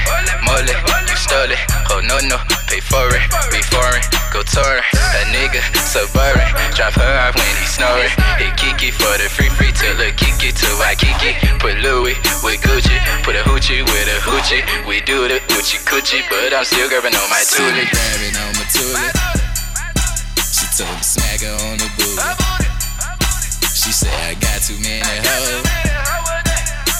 moly, 0.48 0.72
you 0.72 1.18
stole 1.20 1.52
it. 1.52 1.60
Oh 1.92 2.00
no 2.00 2.16
no, 2.32 2.40
pay 2.72 2.80
for 2.80 3.04
it. 3.12 3.24
We 3.52 3.60
foreign, 3.68 4.00
go 4.32 4.40
touring. 4.40 4.88
A 5.20 5.22
nigga 5.36 5.60
suburban, 5.84 6.48
drop 6.72 6.96
her 6.96 7.12
off 7.28 7.36
when 7.36 7.56
he 7.60 7.68
snoring. 7.68 8.08
Hit 8.40 8.56
Kiki 8.56 8.96
for 8.96 9.12
the 9.20 9.28
free 9.28 9.52
free 9.52 9.76
till 9.76 10.00
the 10.00 10.16
Kiki 10.16 10.56
to 10.56 10.68
Waikiki. 10.80 11.36
Put 11.60 11.76
Louis 11.84 12.16
with 12.40 12.64
Gucci, 12.64 12.96
put 13.28 13.36
a 13.36 13.44
hoochie 13.44 13.84
with 13.84 14.08
a 14.08 14.18
hoochie. 14.24 14.64
We 14.88 15.04
do 15.04 15.28
the 15.28 15.44
hoochie 15.52 15.84
coochie, 15.84 16.24
but 16.32 16.56
I'm 16.56 16.64
still 16.64 16.88
grabbing 16.88 17.12
on 17.12 17.28
my 17.28 17.44
toolie. 17.44 17.84
grabbing 17.92 18.36
on 18.40 18.52
my 18.56 18.66
toolie. 18.72 19.12
She 20.56 20.66
told 20.80 20.96
me 20.96 21.04
smack 21.04 21.44
her 21.44 21.52
on 21.68 21.76
the 21.84 21.90
booty. 22.00 22.16
She 23.76 23.92
said 23.92 24.16
I 24.24 24.40
got 24.40 24.64
too 24.64 24.80
many 24.80 25.04
hoes. 25.04 25.68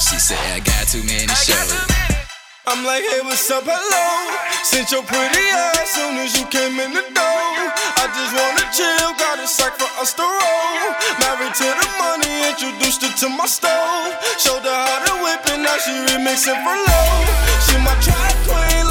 She 0.04 0.20
said 0.20 0.44
I 0.52 0.60
got 0.60 0.92
too 0.92 1.04
many 1.08 1.32
shows. 1.40 1.93
I'm 2.66 2.80
like, 2.88 3.04
hey, 3.04 3.20
what's 3.28 3.52
up, 3.52 3.68
hello? 3.68 4.08
Sent 4.64 4.88
your 4.88 5.04
pretty 5.04 5.46
ass 5.52 6.00
soon 6.00 6.16
as 6.24 6.32
you 6.40 6.48
came 6.48 6.80
in 6.80 6.96
the 6.96 7.04
door. 7.12 7.52
I 8.00 8.08
just 8.08 8.32
wanna 8.32 8.64
chill, 8.72 9.12
got 9.20 9.36
a 9.36 9.48
sack 9.48 9.76
for 9.76 9.92
us 10.00 10.16
to 10.16 10.24
roll. 10.24 10.88
Married 11.20 11.52
to 11.60 11.68
the 11.68 11.88
money, 12.00 12.32
introduced 12.48 13.04
her 13.04 13.12
to 13.12 13.28
my 13.36 13.52
stove. 13.52 14.16
Showed 14.40 14.64
her 14.64 14.80
how 14.80 15.00
to 15.12 15.14
whip 15.28 15.44
it, 15.44 15.60
now 15.60 15.76
she 15.84 15.92
remixing 16.08 16.56
for 16.64 16.78
low. 16.80 17.12
She 17.68 17.76
my 17.84 18.00
track 18.00 18.32
queen, 18.48 18.83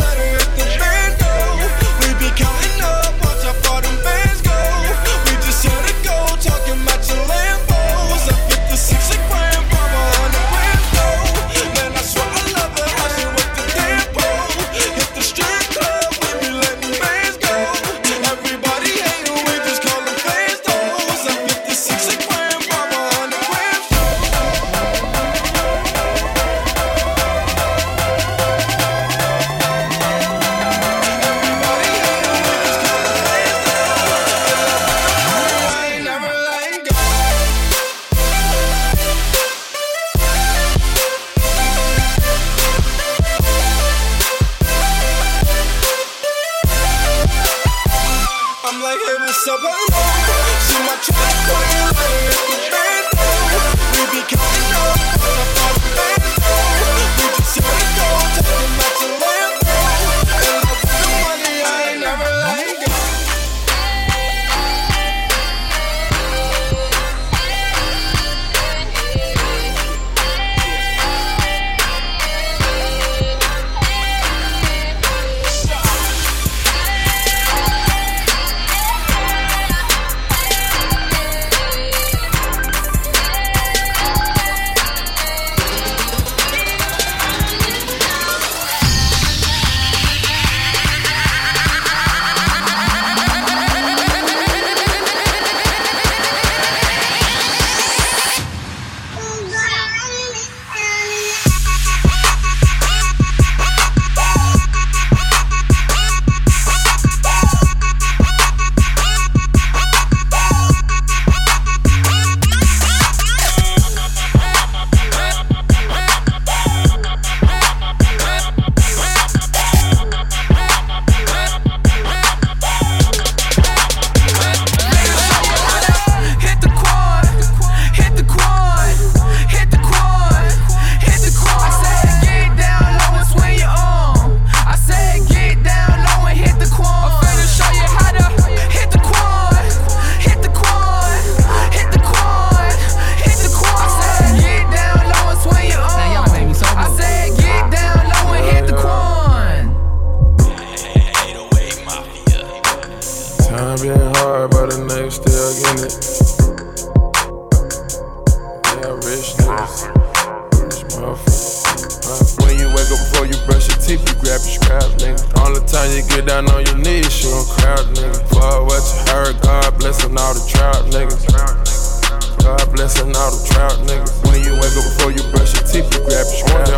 all 173.32 173.38
the 173.38 173.48
trout 173.48 173.72
niggas. 173.88 174.12
When 174.28 174.42
you 174.44 174.52
wake 174.54 174.76
up 174.76 174.84
before 174.84 175.12
you 175.12 175.22
brush 175.32 175.54
your 175.54 175.64
teeth, 175.64 175.88
you 175.94 176.00
grab 176.04 176.26
your 176.28 176.44
scrap. 176.44 176.68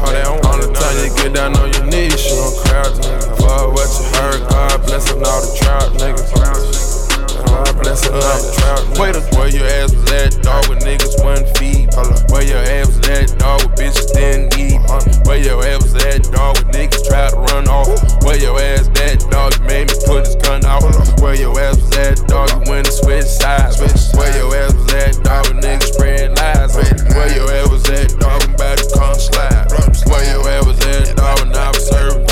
All 0.45 0.59
the 0.59 0.71
time 0.73 0.97
you 1.03 1.11
get 1.17 1.35
down 1.35 1.57
on 1.57 1.73
your 1.73 1.85
knees, 1.87 2.25
you 2.27 2.37
don't 2.37 2.57
crowd, 2.65 2.95
nigga. 3.03 3.37
Fuck 3.39 3.73
what 3.75 3.91
you 3.99 4.05
heard, 4.19 4.49
God 4.49 4.87
blessing 4.87 5.23
all 5.25 5.41
the 5.41 5.59
trout 5.59 5.93
niggas. 5.99 6.94
Where 8.95 9.49
your 9.49 9.67
ass 9.67 9.93
was 9.95 10.11
at, 10.12 10.43
dog, 10.43 10.69
with 10.69 10.81
niggas 10.81 11.23
one 11.23 11.45
feet. 11.55 11.88
Where 12.31 12.43
your 12.43 12.59
ass 12.59 12.88
was 12.88 13.09
at, 13.09 13.38
dog, 13.38 13.62
with 13.62 13.75
bitches. 13.79 14.12
Where 15.26 15.38
your 15.38 15.64
ass 15.64 15.83
was 15.83 15.95
at, 16.05 16.23
dog, 16.33 16.57
with 16.59 16.69
niggas 16.75 17.03
to 17.05 17.37
run 17.53 17.69
off. 17.69 17.88
Where 18.25 18.38
your 18.38 18.59
ass 18.59 18.88
at, 19.00 19.21
dog, 19.31 19.55
you 19.59 19.64
made 19.67 19.88
me 19.88 19.95
put 20.07 20.26
his 20.26 20.37
gun 20.37 20.64
out. 20.64 20.83
Where 21.21 21.35
your 21.35 21.59
ass 21.61 21.76
was 21.76 21.97
at, 21.97 22.26
dog, 22.29 22.50
you 22.50 22.71
went 22.71 22.87
and 22.87 22.95
switch 22.95 23.26
sides. 23.26 23.79
Where 24.17 24.37
your 24.37 24.55
ass 24.57 24.75
was 24.75 24.93
at, 24.95 25.23
dog, 25.23 25.49
with 25.49 25.64
niggas 25.64 25.93
spread 25.93 26.37
lies. 26.38 26.75
Where 26.75 27.35
your 27.35 27.50
ass 27.50 27.69
was 27.71 27.88
at, 27.91 28.19
dog, 28.19 28.43
I'm 28.43 28.55
about 28.55 28.79
to 28.79 28.87
come 28.97 29.14
slide. 29.14 29.67
Where 30.07 30.25
your 30.31 30.49
ass 30.49 30.67
was 30.67 30.81
at, 30.87 31.17
dog, 31.17 31.41
when 31.41 31.55
I 31.55 31.69
was 31.69 31.87
serving 31.87 32.24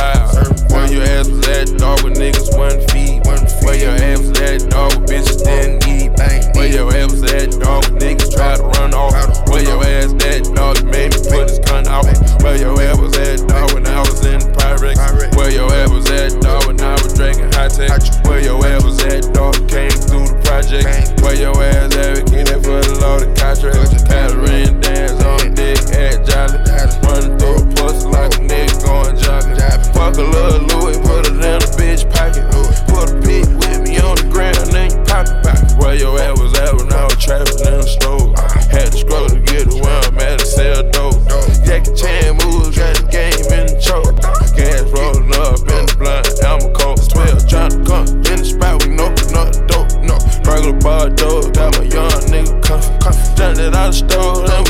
ass 1.62 1.72
at, 1.72 1.78
dog, 1.78 2.02
with 2.02 2.14
niggas 2.14 2.56
one 2.56 2.78
feet. 2.88 3.22
Where 3.64 3.76
your 3.76 3.90
ass 3.90 4.20
was 4.20 4.40
at, 4.40 4.70
dog, 4.70 4.94
with 4.96 5.10
bitches 5.10 5.44
didn't 5.44 5.86
eat. 5.86 6.10
Where 6.54 6.68
your 6.68 6.92
ass 6.94 7.12
was 7.12 7.22
at, 7.32 7.50
dog, 7.60 7.84
with 7.90 8.02
niggas 8.02 8.34
try 8.34 8.56
to 8.56 8.62
run 8.62 8.94
off. 8.94 9.12
Where 9.48 9.62
your 9.62 9.82
ass 9.82 10.12
at, 10.24 10.44
dog, 10.54 10.84
made 10.84 11.14
me 11.14 11.20
put 11.30 11.48
his 11.48 11.58
gun 11.60 11.86
out. 11.88 12.06
Where 12.42 12.58
your 12.58 12.80
ass 12.80 12.98
was 12.98 13.16
at, 13.16 13.46
dog, 13.48 13.72
when 13.74 13.86
I 13.86 14.00
was 14.00 14.24
in 14.24 14.40
Pyrex. 14.40 15.36
Where 15.36 15.50
your 15.50 15.72
ass 15.72 15.90
was 15.90 16.10
at, 16.10 16.40
dog, 16.40 16.66
when 16.66 16.80
I 16.80 16.94
was 17.02 17.14
drinking 17.14 17.52
high 17.52 17.68
tech. 17.68 17.90
Where 18.24 18.40
your 18.40 18.64
ass 18.66 18.84
was 18.84 19.02
at, 19.04 19.32
dog, 19.32 19.54
came 19.68 19.90
through 19.90 20.28
the 20.28 20.40
project. 20.44 21.20
Where 21.22 21.34
your 21.36 21.54
ass 21.62 21.94
at, 21.96 22.26
get 22.30 22.46
that 22.48 22.62
for 22.62 22.80
the 22.82 22.98
loaded 23.00 23.36
contract. 23.36 23.92
Had 24.08 24.32
a 24.32 24.38
ring 24.38 24.80
dance 24.80 25.22
on 25.22 25.54
dick 25.54 25.78
at 25.94 26.26
Jolly. 26.26 26.58
Running 27.02 27.38
through 27.38 27.51
pussy 27.82 28.06
like 28.08 28.34
a 28.34 28.42
nigga 28.46 28.74
going 28.84 29.16
jogging. 29.18 29.58
Fuck 29.92 30.16
a 30.16 30.22
little 30.22 30.62
Louis, 30.70 30.98
put 31.02 31.26
it 31.26 31.34
in 31.34 31.58
a 31.58 31.70
bitch 31.74 32.06
pocket. 32.10 32.46
Put 32.86 33.10
a 33.10 33.14
pig 33.20 33.46
with 33.58 33.80
me 33.82 33.98
on 33.98 34.16
the 34.16 34.28
ground, 34.30 34.70
then 34.70 34.90
you 34.90 35.02
pop 35.04 35.26
it 35.26 35.42
back. 35.42 35.58
Where 35.78 35.94
your 35.94 36.18
ass 36.18 36.38
was 36.38 36.54
at 36.58 36.74
when 36.74 36.92
I 36.92 37.04
was 37.04 37.18
trapping 37.18 37.58
in 37.66 37.82
the 37.82 37.86
store. 37.86 38.34
Had 38.70 38.92
to 38.92 38.98
scroll 38.98 39.28
to 39.28 39.40
get 39.40 39.70
to 39.70 39.76
where 39.82 40.00
I'm 40.06 40.18
at 40.18 40.38
to 40.38 40.46
sell 40.46 40.82
dope. 40.90 41.18
Jackie 41.66 41.94
Chan 41.94 42.38
moves, 42.42 42.78
got 42.78 42.94
the 42.96 43.06
game 43.10 43.46
in 43.50 43.66
the 43.66 43.76
choke. 43.82 44.14
Gas 44.54 44.86
rolling 44.94 45.32
up 45.42 45.58
in 45.66 45.82
the 45.86 45.94
blunt, 45.98 46.26
I'm 46.46 46.62
a 46.62 46.70
cold 46.72 47.02
12. 47.02 47.50
Tryna 47.50 47.86
come 47.86 48.06
in 48.30 48.38
the 48.38 48.46
spot, 48.46 48.82
we 48.82 48.94
know 48.94 49.10
not 49.34 49.50
dope. 49.66 49.90
No, 50.06 50.16
regular 50.46 50.78
bar 50.78 51.10
dope, 51.10 51.54
got 51.54 51.74
my 51.78 51.84
young 51.90 52.14
nigga 52.30 52.54
comfy. 52.62 52.92
Jumped 53.36 53.60
it 53.60 53.74
out 53.74 53.90
the 53.90 53.98
stove, 53.98 54.61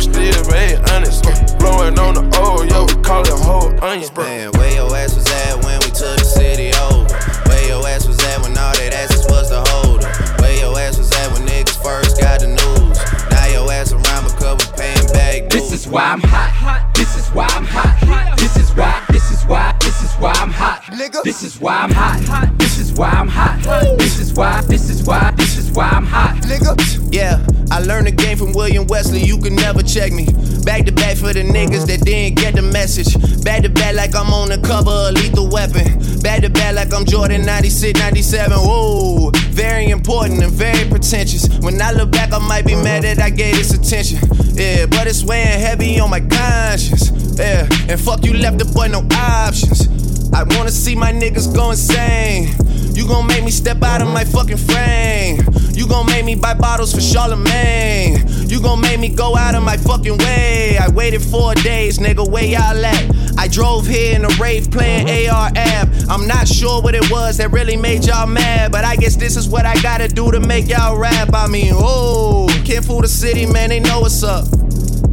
learned 28.02 28.18
the 28.18 28.22
game 28.22 28.36
from 28.36 28.52
William 28.52 28.86
Wesley. 28.86 29.20
You 29.20 29.38
can 29.38 29.54
never 29.54 29.82
check 29.82 30.12
me. 30.12 30.26
Back 30.64 30.86
to 30.86 30.92
back 30.92 31.16
for 31.16 31.32
the 31.32 31.42
niggas 31.42 31.86
that 31.86 32.00
didn't 32.04 32.36
get 32.36 32.54
the 32.54 32.62
message. 32.62 33.14
Back 33.44 33.62
to 33.62 33.68
back 33.68 33.94
like 33.94 34.14
I'm 34.14 34.32
on 34.32 34.48
the 34.48 34.58
cover 34.58 34.90
of 34.90 35.14
Lethal 35.14 35.48
Weapon. 35.48 35.98
Back 36.20 36.42
to 36.42 36.50
back 36.50 36.74
like 36.74 36.92
I'm 36.92 37.04
Jordan 37.04 37.44
96, 37.44 37.98
97. 37.98 38.58
Whoa, 38.58 39.30
very 39.50 39.88
important 39.90 40.42
and 40.42 40.52
very 40.52 40.88
pretentious. 40.88 41.48
When 41.60 41.80
I 41.80 41.92
look 41.92 42.12
back, 42.12 42.32
I 42.32 42.38
might 42.38 42.66
be 42.66 42.74
mad 42.74 43.04
that 43.04 43.20
I 43.20 43.30
gave 43.30 43.56
this 43.56 43.72
attention. 43.72 44.18
Yeah, 44.54 44.86
but 44.86 45.06
it's 45.06 45.24
weighing 45.24 45.60
heavy 45.60 45.98
on 46.00 46.10
my 46.10 46.20
conscience. 46.20 47.10
Yeah, 47.38 47.66
and 47.88 48.00
fuck 48.00 48.24
you 48.24 48.34
left 48.34 48.58
the 48.58 48.64
boy 48.64 48.88
no 48.88 49.06
options. 49.12 49.88
I 50.32 50.44
wanna 50.56 50.70
see 50.70 50.94
my 50.94 51.12
niggas 51.12 51.54
go 51.54 51.70
insane. 51.70 52.54
You 52.94 53.06
gon' 53.06 53.26
make 53.26 53.44
me 53.44 53.50
step 53.50 53.82
out 53.82 54.02
of 54.02 54.08
my 54.08 54.24
fucking 54.24 54.58
frame. 54.58 55.40
You 55.74 55.86
gon' 55.86 56.06
make 56.06 56.24
me 56.24 56.34
buy 56.34 56.54
bottles 56.54 56.94
for 56.94 57.00
Charlemagne. 57.00 58.26
You 58.48 58.60
gon' 58.60 58.80
make 58.80 59.00
me 59.00 59.08
go 59.08 59.36
out 59.36 59.54
of 59.54 59.62
my 59.62 59.76
fucking 59.76 60.18
way. 60.18 60.76
I 60.78 60.88
waited 60.90 61.22
four 61.22 61.54
days, 61.54 61.98
nigga, 61.98 62.28
where 62.28 62.44
y'all 62.44 62.84
at? 62.84 63.38
I 63.38 63.48
drove 63.48 63.86
here 63.86 64.14
in 64.14 64.24
a 64.24 64.28
Wraith 64.40 64.70
playing 64.70 65.08
uh-huh. 65.08 65.50
AR-Ab. 65.56 65.88
I'm 66.10 66.26
not 66.26 66.46
sure 66.46 66.82
what 66.82 66.94
it 66.94 67.10
was 67.10 67.38
that 67.38 67.50
really 67.50 67.76
made 67.76 68.04
y'all 68.04 68.26
mad, 68.26 68.70
but 68.70 68.84
I 68.84 68.96
guess 68.96 69.16
this 69.16 69.36
is 69.36 69.48
what 69.48 69.64
I 69.64 69.80
gotta 69.80 70.08
do 70.08 70.30
to 70.30 70.40
make 70.40 70.68
y'all 70.68 70.98
rap. 70.98 71.30
I 71.32 71.46
mean, 71.48 71.72
oh, 71.74 72.48
can't 72.64 72.84
fool 72.84 73.00
the 73.00 73.08
city, 73.08 73.46
man, 73.46 73.70
they 73.70 73.80
know 73.80 74.00
what's 74.00 74.22
up. 74.22 74.46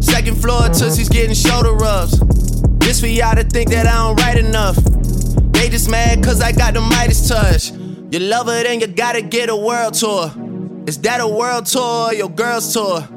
Second 0.01 0.41
floor, 0.41 0.63
uh-huh. 0.63 0.73
Tootsie's 0.73 1.09
getting 1.09 1.35
shoulder 1.35 1.73
rubs. 1.73 2.19
This 2.79 2.99
for 2.99 3.07
y'all 3.07 3.35
to 3.35 3.43
think 3.43 3.69
that 3.69 3.87
I 3.87 3.93
don't 3.93 4.19
write 4.19 4.37
enough. 4.37 4.75
They 5.53 5.69
just 5.69 5.89
mad 5.89 6.23
cause 6.23 6.41
I 6.41 6.51
got 6.51 6.73
the 6.73 6.81
Midas 6.81 7.27
touch. 7.27 7.71
You 8.11 8.19
love 8.19 8.47
her, 8.47 8.63
then 8.63 8.79
you 8.79 8.87
gotta 8.87 9.21
get 9.21 9.49
a 9.49 9.55
world 9.55 9.93
tour. 9.93 10.31
Is 10.89 10.97
that 11.01 11.21
a 11.21 11.27
world 11.27 11.67
tour 11.67 12.07
or 12.07 12.13
your 12.15 12.31
girl's 12.31 12.73
tour? 12.73 13.07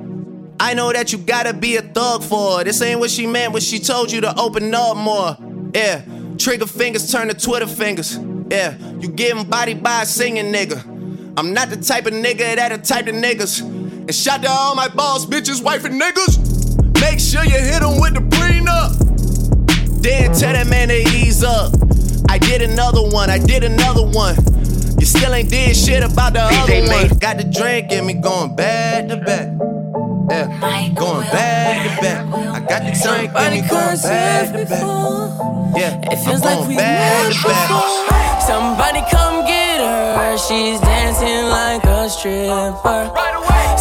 I 0.60 0.74
know 0.74 0.92
that 0.92 1.10
you 1.10 1.16
gotta 1.16 1.54
be 1.54 1.76
a 1.76 1.80
thug 1.80 2.22
for 2.22 2.58
her. 2.58 2.64
This 2.64 2.82
ain't 2.82 3.00
what 3.00 3.10
she 3.10 3.26
meant 3.26 3.54
when 3.54 3.62
she 3.62 3.78
told 3.78 4.12
you 4.12 4.20
to 4.20 4.38
open 4.38 4.74
up 4.74 4.94
more. 4.94 5.38
Yeah, 5.72 6.02
trigger 6.36 6.66
fingers 6.66 7.10
turn 7.10 7.28
to 7.28 7.34
Twitter 7.34 7.66
fingers. 7.66 8.18
Yeah, 8.50 8.76
you 9.00 9.08
getting 9.08 9.44
body 9.44 9.72
by 9.72 10.02
a 10.02 10.04
singing 10.04 10.52
nigga. 10.52 10.84
I'm 11.38 11.54
not 11.54 11.70
the 11.70 11.78
type 11.78 12.04
of 12.04 12.12
nigga 12.12 12.56
that'll 12.56 12.76
type 12.76 13.06
of 13.06 13.14
niggas. 13.14 13.62
And 13.62 14.14
shout 14.14 14.42
to 14.42 14.50
all 14.50 14.74
my 14.74 14.88
boss, 14.88 15.24
bitches, 15.24 15.62
wife, 15.62 15.86
and 15.86 15.98
niggas. 15.98 17.00
Make 17.00 17.20
sure 17.20 17.42
you 17.42 17.58
hit 17.58 17.80
them 17.80 17.98
with 17.98 18.12
the 18.12 18.20
prenup. 18.20 20.02
Then 20.02 20.34
tell 20.34 20.52
that 20.52 20.66
man 20.66 20.88
to 20.88 21.00
ease 21.16 21.42
up. 21.42 21.72
I 22.28 22.36
did 22.36 22.60
another 22.60 23.00
one, 23.00 23.30
I 23.30 23.38
did 23.38 23.64
another 23.64 24.06
one. 24.06 24.36
You 25.02 25.06
still 25.06 25.34
ain't 25.34 25.50
did 25.50 25.74
shit 25.74 26.04
about 26.04 26.32
the 26.32 26.42
other 26.42 26.86
one. 26.86 27.18
Got 27.18 27.38
the 27.38 27.42
drink 27.42 27.90
in 27.90 28.06
me 28.06 28.14
going 28.14 28.54
back 28.54 29.08
to 29.08 29.16
back. 29.16 29.48
Yeah, 30.30 30.94
going 30.94 31.26
back 31.26 31.82
to 31.82 32.02
back. 32.02 32.22
I 32.30 32.60
got 32.60 32.86
the 32.86 32.94
drink 33.02 33.34
in 33.34 33.50
me 33.50 33.68
going 33.68 33.98
back 33.98 34.52
to 34.54 34.64
back. 34.64 34.84
Yeah, 35.74 35.98
It 36.06 36.22
feels 36.22 36.46
I'm 36.46 36.54
like 36.54 36.68
we 36.68 36.76
going 36.76 36.86
back 36.86 37.26
met 37.26 37.34
to 37.34 37.48
back. 37.48 38.42
Somebody 38.46 39.02
come 39.10 39.44
get 39.44 39.80
her. 39.82 40.38
She's 40.38 40.78
dancing 40.78 41.50
like 41.50 41.82
a 41.82 42.08
stripper. 42.08 43.10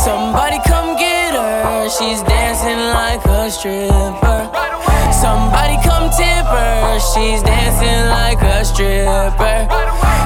Somebody 0.01 0.57
come 0.65 0.97
get 0.97 1.36
her. 1.36 1.88
She's 1.88 2.23
dancing 2.23 2.81
like 2.97 3.23
a 3.29 3.51
stripper. 3.51 4.61
Somebody 5.21 5.77
come 5.84 6.10
tip 6.10 6.45
her. 6.49 6.99
She's 7.13 7.43
dancing 7.43 8.10
like 8.10 8.41
a 8.41 8.65
stripper. 8.65 9.69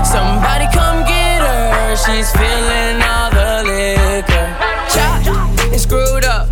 Somebody 0.06 0.68
come 0.72 1.04
get 1.04 1.42
her. 1.42 1.98
She's 1.98 2.32
feeling 2.32 3.04
all 3.04 3.30
the 3.30 3.64
liquor. 3.68 4.48
Chop 4.94 5.28
and 5.74 5.82
screwed 5.82 6.24
up. 6.24 6.48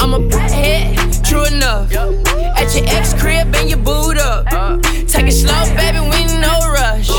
I'm 0.00 0.14
a 0.14 0.20
hit, 0.48 1.22
true 1.22 1.44
enough. 1.44 1.92
At 1.92 2.74
your 2.74 2.86
ex 2.88 3.12
crib 3.12 3.54
and 3.54 3.68
your 3.68 3.78
boot 3.78 4.16
up. 4.16 4.46
Take 5.06 5.26
it 5.26 5.32
slow, 5.32 5.62
baby, 5.76 6.00
we 6.00 6.24
no 6.40 6.56
rush. 6.72 7.10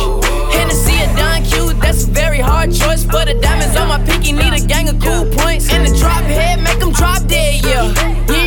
Hennessy 0.55 1.03
or 1.03 1.15
Don 1.15 1.43
Q, 1.43 1.73
that's 1.79 2.05
a 2.05 2.07
very 2.07 2.39
hard 2.39 2.73
choice. 2.73 3.03
For 3.03 3.25
the 3.25 3.37
diamonds 3.39 3.75
on 3.77 3.89
my 3.89 4.03
pinky, 4.03 4.31
need 4.31 4.53
a 4.53 4.65
gang 4.65 4.89
of 4.89 4.99
cool 4.99 5.25
points. 5.37 5.71
And 5.71 5.85
the 5.85 5.95
drop 5.99 6.23
head, 6.23 6.63
make 6.63 6.79
them 6.79 6.93
drop 6.93 7.27
dead, 7.27 7.63
yeah. 7.63 7.93
You 8.27 8.46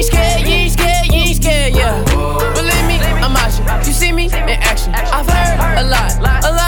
I've 4.94 5.28
heard 5.28 5.78
a 5.78 5.88
lot, 5.88 6.44
a 6.44 6.52
lot 6.52 6.59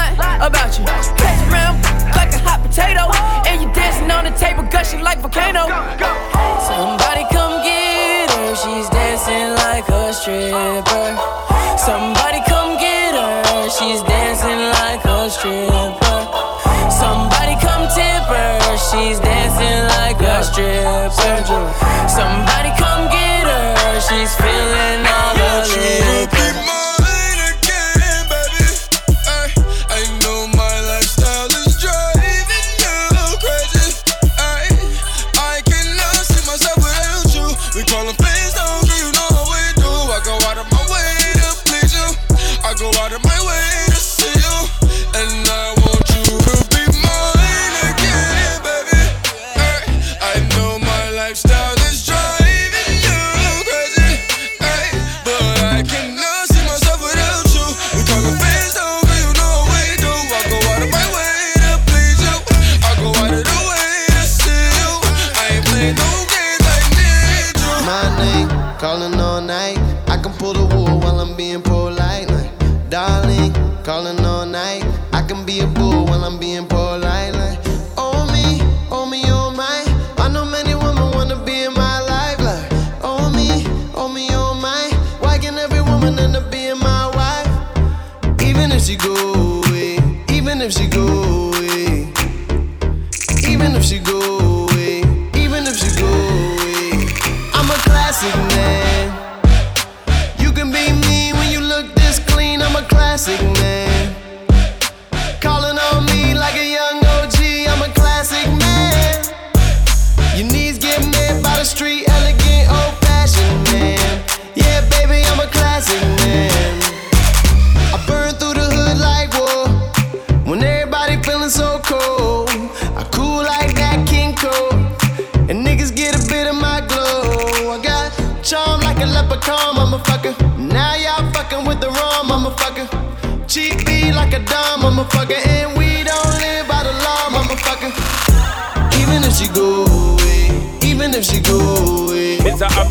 she 88.92 88.98
go 88.98 89.62
away, 89.64 89.98
even 90.28 90.61
if 90.61 90.70
she 90.70 90.87
go 90.87 91.07
away, 91.48 92.12
even 93.48 93.74
if 93.74 93.83
she 93.83 93.98
go 93.98 94.20
away. 94.20 94.32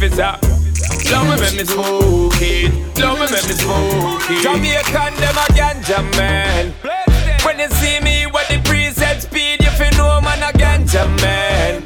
it 0.04 0.20
up. 0.20 0.42
Me 0.42 1.36
make 1.38 1.56
me 1.58 1.66
smoke 1.66 2.42
it. 2.42 2.74
Love 2.98 3.20
me 3.20 3.26
make 3.30 3.46
me 3.46 3.54
smoke 3.54 4.30
it. 4.30 4.42
Jamaican 4.42 5.14
them 5.22 5.38
a 5.38 5.46
ganja 5.54 6.02
man. 6.18 6.74
When 7.46 7.60
you 7.60 7.70
see 7.70 8.00
me 8.00 8.26
with 8.26 8.48
the 8.48 8.58
preset 8.68 9.22
speed, 9.22 9.62
you 9.62 9.70
feel 9.72 9.92
no 9.98 10.22
man 10.22 10.42
a 10.42 10.58
ganja 10.58 11.06
man. 11.22 11.86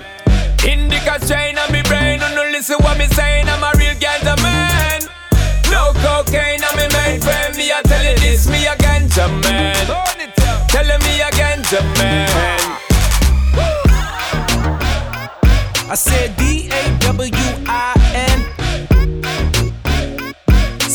Indica 0.63 1.19
strain 1.25 1.57
on 1.57 1.71
me 1.71 1.81
brain, 1.83 2.21
and 2.21 2.35
no 2.35 2.43
listen 2.51 2.77
what 2.79 2.97
me 2.97 3.05
saying. 3.07 3.47
I'm 3.49 3.63
a 3.63 3.71
real 3.77 3.95
ganja 3.95 4.35
man. 4.41 5.01
No 5.69 5.91
cocaine 5.99 6.63
on 6.63 6.75
me 6.77 6.87
main 6.95 7.19
friend. 7.21 7.55
Me 7.57 7.71
a 7.71 7.81
tell 7.83 8.03
you 8.03 8.17
this, 8.19 8.47
me 8.47 8.65
a 8.65 8.75
ganja 8.75 9.27
man. 9.43 9.75
Tell 10.69 10.87
me 10.99 11.21
a 11.21 11.29
ganja 11.31 11.81
man. 11.97 12.59
I 15.87 15.95
said 15.95 16.34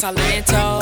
Salento. 0.01 0.81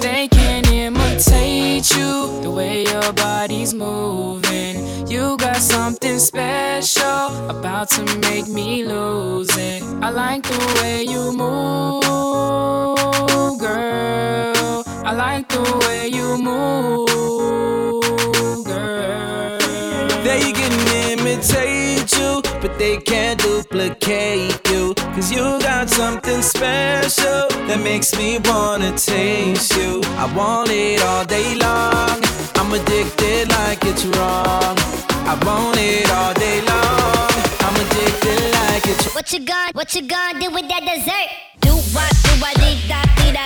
They 0.00 0.26
can't 0.26 0.68
imitate 0.72 1.88
you 1.94 2.40
the 2.42 2.50
way 2.50 2.82
your 2.82 3.12
body's 3.12 3.72
moving. 3.72 5.06
You 5.06 5.36
got 5.36 5.58
something 5.58 6.18
special 6.18 7.48
about 7.48 7.88
to 7.90 8.02
make 8.18 8.48
me 8.48 8.82
lose 8.84 9.56
it. 9.56 9.80
I 10.02 10.10
like 10.10 10.42
the 10.42 10.58
way 10.80 11.04
you 11.04 11.30
move, 11.30 12.02
girl. 13.60 14.82
I 15.04 15.12
like 15.12 15.48
the 15.48 15.62
way 15.86 16.08
you 16.08 16.36
move, 16.36 17.06
girl. 18.64 19.58
They 20.24 20.50
can 20.50 20.72
imitate 21.16 22.12
you, 22.18 22.42
but 22.60 22.76
they 22.76 22.96
can't 22.96 23.40
duplicate 23.40 24.68
you. 24.68 24.95
Cause 25.16 25.32
you 25.32 25.40
got 25.60 25.88
something 25.88 26.42
special 26.42 27.48
that 27.68 27.80
makes 27.82 28.14
me 28.18 28.38
wanna 28.44 28.92
taste 28.98 29.74
you. 29.74 30.02
I 30.18 30.30
want 30.36 30.68
it 30.70 31.00
all 31.02 31.24
day 31.24 31.54
long. 31.54 32.20
I'm 32.56 32.70
addicted 32.74 33.48
like 33.48 33.82
it's 33.86 34.04
wrong. 34.04 34.76
I 35.24 35.32
want 35.40 35.78
it 35.80 36.10
all 36.12 36.34
day 36.34 36.60
long. 36.68 37.32
I'm 37.64 37.76
addicted 37.86 38.52
like 38.60 38.84
it's 38.86 39.14
What 39.14 39.32
you 39.32 39.40
gonna, 39.40 39.72
what 39.72 39.94
you 39.94 40.02
gonna 40.02 40.38
do 40.38 40.50
with 40.50 40.68
that 40.68 40.84
dessert? 40.84 41.28
Do 41.62 41.72
what, 41.96 42.12
do 42.24 42.30
what? 42.42 42.54
dee 42.56 42.86
that? 42.88 43.08
dee 43.16 43.32
that? 43.32 43.45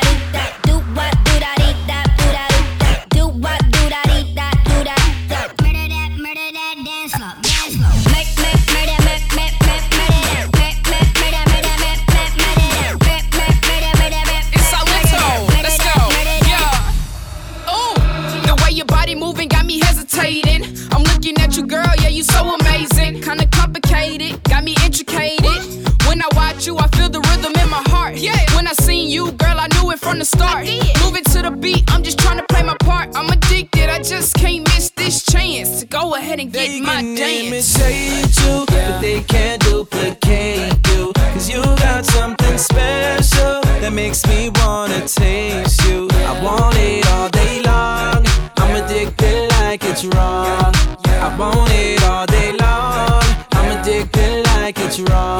you, 26.66 26.76
I 26.78 26.86
feel 26.88 27.08
the 27.08 27.20
rhythm 27.20 27.52
in 27.62 27.70
my 27.70 27.82
heart. 27.86 28.16
Yeah. 28.16 28.36
When 28.54 28.66
I 28.66 28.72
seen 28.74 29.08
you, 29.08 29.32
girl, 29.32 29.58
I 29.58 29.68
knew 29.74 29.90
it 29.92 29.98
from 29.98 30.18
the 30.18 30.24
start. 30.24 30.66
Moving 31.02 31.24
to 31.32 31.42
the 31.42 31.50
beat, 31.50 31.84
I'm 31.92 32.02
just 32.02 32.18
trying 32.18 32.38
to 32.38 32.44
play 32.50 32.62
my 32.62 32.76
part. 32.80 33.16
I'm 33.16 33.28
addicted, 33.30 33.88
I 33.88 34.02
just 34.02 34.34
can't 34.34 34.66
miss 34.68 34.90
this 34.90 35.24
chance 35.24 35.80
to 35.80 35.86
go 35.86 36.14
ahead 36.14 36.40
and 36.40 36.52
get 36.52 36.68
they 36.68 36.80
my 36.80 37.00
can 37.02 37.14
dance. 37.14 37.78
imitate 37.78 38.36
you, 38.44 38.64
but 38.68 39.00
they 39.00 39.22
can't 39.22 39.62
duplicate 39.62 40.74
you. 40.88 41.12
Cause 41.32 41.48
you 41.48 41.62
got 41.62 42.04
something 42.04 42.58
special 42.58 43.60
that 43.80 43.92
makes 43.92 44.26
me 44.26 44.50
wanna 44.56 45.00
taste 45.06 45.82
you. 45.88 46.08
I 46.12 46.42
want 46.44 46.76
it 46.76 47.06
all 47.08 47.28
day 47.30 47.62
long. 47.62 48.26
I'm 48.58 48.84
addicted 48.84 49.48
like 49.60 49.84
it's 49.84 50.04
wrong. 50.04 50.74
I 51.06 51.34
want 51.38 51.70
it 51.72 52.02
all 52.04 52.26
day 52.26 52.52
long. 52.52 53.22
I'm 53.52 53.78
addicted 53.78 54.44
like 54.54 54.78
it's 54.78 55.00
wrong. 55.00 55.39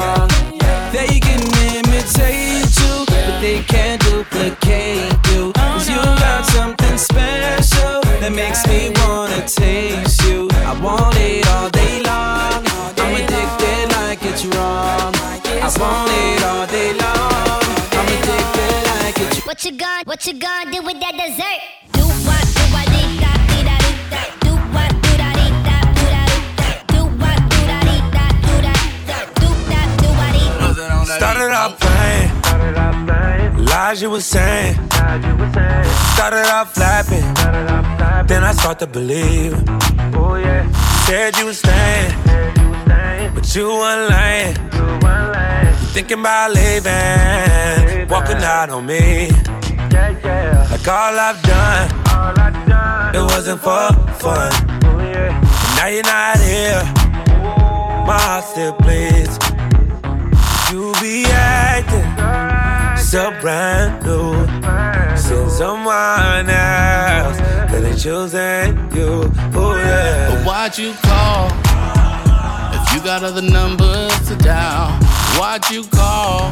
makes 8.41 8.65
me 8.67 8.91
wanna 9.01 9.41
taste 9.47 10.23
you. 10.25 10.47
I 10.69 10.73
want 10.81 11.15
it 11.17 11.47
all 11.53 11.69
day 11.69 12.01
long. 12.09 12.61
I'm 13.03 13.13
addicted 13.21 13.85
like 13.97 14.21
it's 14.29 14.43
wrong. 14.53 15.13
I 15.65 15.69
want 15.81 16.09
it 16.23 16.43
all 16.49 16.65
day 16.77 16.91
long. 17.03 17.61
I'm 17.99 18.07
addicted 18.15 18.81
like 18.91 19.17
it's. 19.23 19.45
What 19.45 19.59
you 19.65 19.73
gon' 19.83 20.03
what 20.05 20.25
you 20.27 20.33
gon' 20.33 20.71
do 20.71 20.79
with 20.87 20.99
that 21.03 21.13
dessert? 21.21 21.61
Do 21.97 22.01
do. 22.01 22.51
Do 22.57 23.33
do 23.51 23.59
do. 23.69 24.91
Do 30.41 30.85
do 30.95 31.05
Started 31.19 31.51
out 31.61 31.79
playing 31.79 32.30
lies 33.71 34.01
you 34.01 34.09
were 34.09 34.21
saying. 34.21 34.75
Started 36.15 36.47
off 36.57 36.73
flapping, 36.75 37.25
then 38.27 38.43
I 38.43 38.51
start 38.53 38.79
to 38.79 38.87
believe. 38.87 39.53
Oh 40.13 40.35
yeah, 40.35 40.69
said 41.05 41.37
you 41.37 41.45
were 41.45 41.53
staying, 41.53 42.11
but 43.33 43.55
you 43.55 43.67
weren't 43.67 44.09
lying. 44.09 44.55
Thinking 45.95 46.19
about 46.19 46.51
leaving, 46.53 48.07
walking 48.09 48.41
out 48.55 48.69
on 48.69 48.85
me. 48.85 49.29
Like 50.71 50.87
all 50.87 51.15
I've 51.27 51.41
done, 51.43 51.87
it 53.15 53.23
wasn't 53.33 53.61
for 53.61 53.87
fun. 54.21 54.51
Now 55.75 55.87
you're 55.87 56.03
not 56.03 56.37
here, 56.39 56.83
my 58.07 58.17
heart 58.25 58.45
still 58.45 58.73
bleeds. 58.83 59.35
You 60.71 60.93
be 61.01 61.25
acting 61.25 62.10
so 63.11 63.29
brand 63.41 64.05
new, 64.05 64.31
seeing 65.17 65.49
someone 65.49 66.49
else 66.49 67.37
that 67.67 67.83
ain't 67.85 67.99
choosing 67.99 68.71
you. 68.95 69.29
Oh 69.53 69.75
yeah. 69.75 70.29
But 70.33 70.45
why'd 70.47 70.77
you 70.77 70.93
call? 71.03 71.47
If 72.73 72.93
you 72.93 73.03
got 73.03 73.21
other 73.21 73.41
numbers 73.41 74.17
to 74.29 74.35
dial, 74.37 74.97
why'd 75.37 75.69
you 75.69 75.83
call? 75.91 76.51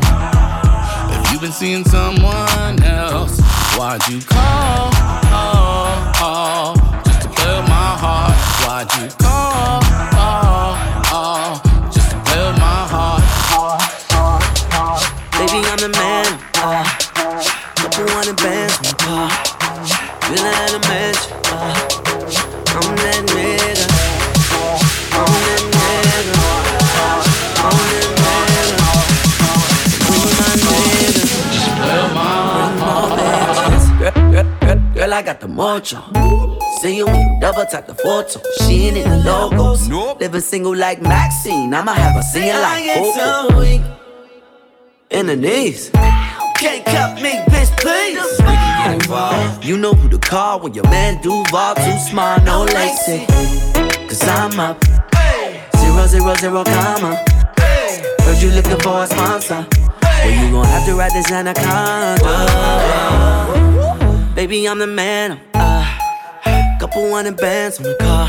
If 1.13 1.31
you've 1.31 1.39
been 1.39 1.53
seeing 1.53 1.85
someone 1.85 2.83
else, 2.83 3.39
why'd 3.77 4.05
you 4.09 4.19
call? 4.19 4.89
Oh, 5.31 6.11
oh, 6.19 6.75
oh 6.75 7.01
just 7.05 7.21
to 7.21 7.29
play 7.29 7.57
with 7.57 7.69
my 7.69 7.95
heart. 8.03 8.35
Why'd 8.67 9.01
you 9.01 9.09
call? 9.17 9.78
Villa 20.29 20.53
and 20.61 20.75
a 20.75 20.77
mansion. 20.87 21.33
Uh, 21.45 21.73
I'm 22.69 22.95
that 23.01 23.21
nigga. 23.33 23.85
I'm 25.17 25.25
that 25.25 25.63
nigga. 25.73 26.45
I'm 27.65 27.77
that 27.89 28.07
nigga. 28.21 28.87
Bring 30.05 30.29
my 30.37 30.53
nigga. 30.65 31.23
With 31.81 32.13
my 32.13 32.29
heart. 32.77 33.17
Girl, 33.99 34.13
girl, 34.31 34.47
girl, 34.61 34.79
girl, 34.93 35.13
I 35.13 35.21
got 35.23 35.37
the 35.39 35.47
mojo. 35.47 35.99
See 36.79 36.97
you 36.97 37.05
when 37.07 37.15
you 37.15 37.39
double 37.41 37.65
tap 37.65 37.87
the 37.87 37.95
photo. 37.95 38.39
She 38.61 38.87
ain't 38.87 38.97
in 38.97 39.09
the 39.09 39.17
logos. 39.23 39.89
Nope. 39.89 40.19
Living 40.21 40.41
single 40.41 40.75
like 40.75 41.01
Maxine. 41.01 41.73
I'ma 41.73 41.93
have 41.93 42.13
her 42.13 42.21
singing 42.21 42.53
like 42.53 42.85
Coco. 42.93 43.63
In 45.09 45.25
the 45.25 45.35
knees. 45.35 45.89
Can't 45.89 46.85
cut 46.85 47.19
me, 47.19 47.31
bitch, 47.47 47.75
please. 47.79 48.58
You 49.61 49.77
know 49.77 49.93
who 49.93 50.09
to 50.09 50.17
call 50.17 50.61
when 50.61 50.73
your 50.73 50.83
man 50.85 51.21
Duval 51.21 51.75
too 51.75 51.97
smart, 52.09 52.43
no 52.43 52.63
lacy. 52.63 53.27
Cause 54.07 54.27
I'm 54.27 54.59
up. 54.59 54.83
Zero, 55.77 56.07
zero, 56.07 56.33
zero, 56.35 56.63
comma. 56.63 57.23
Heard 57.59 58.41
you 58.41 58.49
looking 58.49 58.79
for 58.79 59.03
a 59.03 59.07
sponsor. 59.07 59.67
Well, 60.01 60.31
you 60.31 60.51
gon' 60.51 60.65
have 60.65 60.85
to 60.87 60.95
ride 60.95 61.11
this 61.11 61.31
anaconda. 61.31 62.17
Baby, 64.33 64.67
I'm 64.67 64.79
the 64.79 64.87
man. 64.87 65.39
Uh, 65.53 65.85
couple 66.79 67.13
hundred 67.13 67.37
bands 67.37 67.77
on 67.77 67.83
the 67.83 67.95
car. 67.99 68.27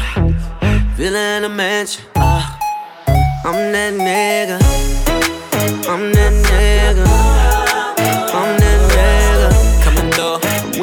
Villa 0.95 1.39
in 1.39 1.45
a 1.45 1.49
mansion. 1.49 2.05
Uh, 2.17 2.45
I'm 3.47 3.73
that 3.73 3.95
nigga. 3.95 4.61
I'm 5.89 6.13
that 6.13 6.33
nigga. 6.45 7.40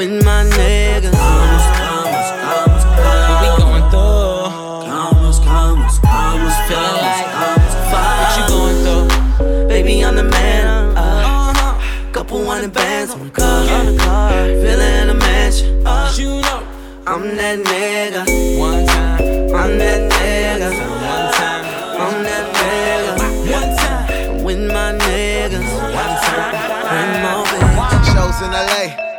With 0.08 0.24
my 0.24 0.46
niggas. 0.46 1.12
Commas, 1.12 1.66
commas, 1.76 2.30
commas, 2.40 2.84
commas. 2.96 3.42
We 3.42 3.48
going 3.60 3.86
through. 3.92 4.88
Commas, 4.88 5.40
commas, 5.40 6.00
commas. 6.00 6.56
Feeling 6.70 6.98
like 7.04 7.28
commas. 7.36 7.74
What 7.92 8.32
you 8.38 8.44
going 8.48 8.78
through? 8.86 9.68
Baby, 9.68 10.06
I'm 10.06 10.16
the 10.16 10.24
man. 10.24 10.96
Uh, 10.96 11.54
huh. 11.54 12.12
couple 12.14 12.46
hundred 12.46 12.72
bands 12.72 13.12
on 13.12 13.26
the 13.26 13.32
car. 13.32 14.46
Feeling 14.64 15.10
a 15.10 15.14
mansion. 15.14 15.86
Uh, 15.86 16.14
you 16.16 16.40
know. 16.40 16.64
I'm 17.06 17.36
that 17.36 17.60
nigga. 17.60 18.37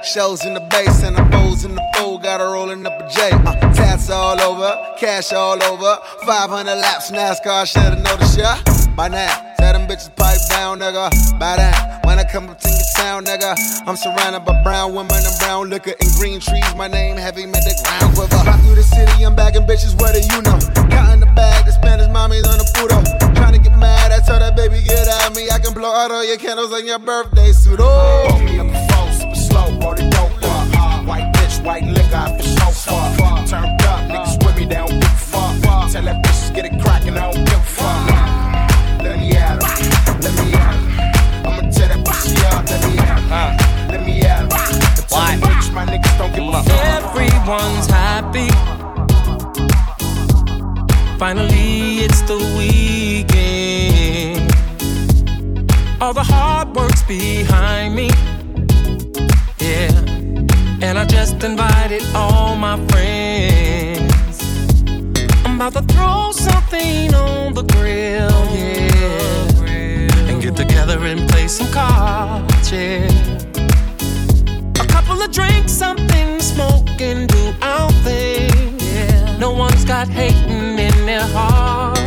Shows 0.09 0.47
in 0.47 0.55
the 0.55 0.61
base, 0.73 1.03
and 1.03 1.17
the 1.17 1.25
foes 1.31 1.65
in 1.65 1.75
the 1.75 1.85
fold. 1.95 2.23
Got 2.23 2.41
her 2.41 2.53
rolling 2.53 2.87
up 2.87 2.99
a 2.99 3.09
J. 3.13 3.31
Uh, 3.31 3.53
tats 3.75 4.09
all 4.09 4.41
over, 4.41 4.73
cash 4.97 5.33
all 5.33 5.63
over. 5.63 5.99
500 6.25 6.75
laps, 6.77 7.11
NASCAR, 7.11 7.67
should've 7.67 8.01
noticed 8.01 8.39
ya 8.39 8.57
by 8.97 9.09
now. 9.09 9.29
Tell 9.59 9.75
them 9.75 9.87
bitches 9.87 10.09
pipe 10.17 10.41
down, 10.49 10.81
nigga. 10.81 11.13
By 11.39 11.57
that, 11.57 12.01
when 12.07 12.19
I 12.19 12.25
come 12.25 12.49
up 12.49 12.59
to 12.59 12.69
your 12.69 12.89
town, 12.97 13.27
nigga, 13.27 13.53
I'm 13.87 13.97
surrounded 13.97 14.47
by 14.47 14.63
brown 14.63 14.95
women 14.95 15.21
and 15.21 15.39
brown 15.41 15.69
liquor 15.69 15.93
and 16.01 16.11
green 16.17 16.41
trees. 16.41 16.75
My 16.75 16.89
name 16.89 17.17
heavy, 17.17 17.45
make 17.45 17.65
the 17.69 17.77
ground 17.85 18.17
quiver. 18.17 18.33
Fly 18.33 18.57
through 18.65 18.77
the 18.77 18.83
city, 18.83 19.27
I'm 19.27 19.37
bagging 19.37 19.67
bitches. 19.67 19.93
What 20.01 20.17
do 20.17 20.25
you 20.25 20.41
know? 20.41 20.57
Counting 20.89 21.21
the 21.21 21.31
bag, 21.37 21.67
the 21.67 21.73
Spanish 21.73 22.09
mommies 22.09 22.49
on 22.49 22.57
the 22.57 22.69
puto. 22.73 22.97
Trying 23.35 23.53
to 23.53 23.61
get 23.61 23.77
mad, 23.77 24.11
I 24.11 24.25
tell 24.25 24.39
that 24.39 24.57
baby 24.57 24.81
get 24.81 25.07
at 25.07 25.37
me. 25.37 25.51
I 25.51 25.59
can 25.59 25.75
blow 25.75 25.93
out 25.93 26.11
all 26.11 26.25
your 26.25 26.39
candles 26.39 26.73
on 26.73 26.87
your 26.87 26.99
birthday 26.99 27.53
suit. 27.53 27.77
Oh, 27.83 28.88
White 31.69 31.85
liquor, 31.85 32.17
I 32.17 32.33
feel 32.39 32.73
so 32.73 32.95
far. 33.19 33.47
Turned 33.47 33.83
up, 33.83 34.01
niggas 34.09 34.43
with 34.43 34.57
me, 34.57 34.65
they 34.65 34.77
don't 34.77 34.89
give 34.89 35.03
a 35.03 35.17
fuck. 35.19 35.61
Tell 35.93 36.03
that 36.03 36.25
bitch 36.25 36.55
get 36.55 36.65
it 36.65 36.81
crackin', 36.81 37.19
I 37.19 37.31
don't 37.31 37.45
give 37.45 37.59
a 37.59 37.63
fuck. 37.77 38.09
Let 39.03 39.19
me 39.19 39.37
at 39.37 39.63
her, 39.63 39.69
let 40.23 40.33
me 40.41 40.55
at 40.55 40.61
her. 40.65 40.79
I'ma 41.47 41.69
tear 41.71 41.89
that 41.89 42.01
pussy 42.07 42.33
up, 42.47 42.65
let 42.71 42.81
me 42.89 42.97
at 42.97 43.21
her. 43.21 43.49
Let 43.93 44.01
me 44.07 44.23
at 44.23 44.45
her. 44.45 44.49
Tell 45.09 45.27
them 45.27 45.41
bitch, 45.43 45.69
my 45.75 45.85
niggas 45.85 46.17
don't 46.17 46.33
give 46.35 46.49
a 46.49 46.63
fuck. 46.63 46.73
Everyone's 47.05 47.87
happy. 47.87 48.49
Finally, 51.19 51.99
it's 51.99 52.23
the 52.23 52.39
weekend. 52.57 54.41
All 56.01 56.15
the 56.15 56.23
hard 56.25 56.75
work's 56.75 57.03
behind 57.03 57.95
me. 57.95 58.09
And 60.81 60.99
I 60.99 61.05
just 61.05 61.43
invited 61.43 62.03
all 62.15 62.57
my 62.57 62.77
friends. 62.89 64.43
I'm 65.45 65.57
about 65.57 65.75
to 65.75 65.83
throw 65.93 66.33
something 66.33 67.15
on 67.15 67.55
the 67.55 67.63
grill, 67.63 68.39
yeah. 68.55 70.29
And 70.29 70.43
get 70.43 70.57
together 70.57 70.99
and 71.05 71.29
play 71.29 71.49
some 71.49 71.71
cards, 71.73 72.73
yeah. 72.73 73.09
A 74.81 74.87
couple 74.87 75.21
of 75.21 75.31
drinks, 75.31 75.73
something 75.73 76.19
and 77.01 77.29
do 77.29 77.55
our 77.63 77.91
thing. 78.03 78.79
Yeah. 78.81 79.37
No 79.39 79.53
one's 79.53 79.85
got 79.85 80.09
hating 80.09 80.79
in 80.79 81.07
their 81.07 81.27
hearts. 81.27 81.98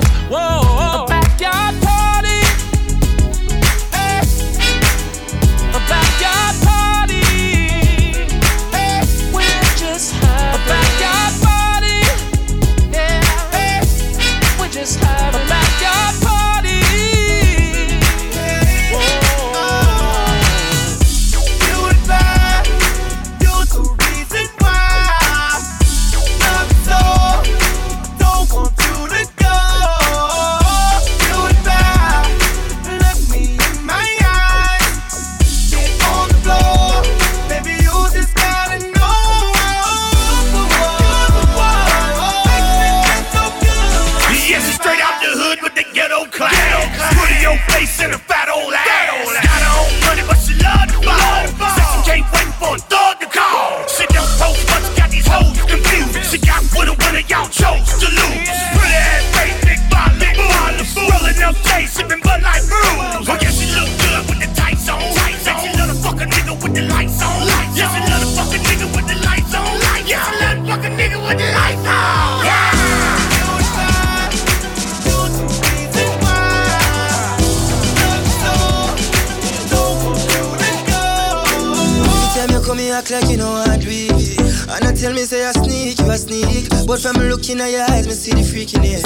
Like 83.12 83.28
you 83.30 83.38
know 83.38 83.52
I 83.67 83.76
it. 83.76 84.39
And 84.71 84.88
I 84.88 84.93
tell 84.95 85.12
me 85.12 85.28
say 85.28 85.43
I 85.43 85.52
sneak, 85.52 86.00
you 86.00 86.08
a 86.08 86.15
sneak. 86.17 86.71
But 86.88 87.04
from 87.04 87.19
looking 87.28 87.60
at 87.60 87.67
your 87.71 87.84
eyes, 87.91 88.08
me 88.08 88.15
see 88.15 88.32
the 88.32 88.39
freakiness. 88.39 89.04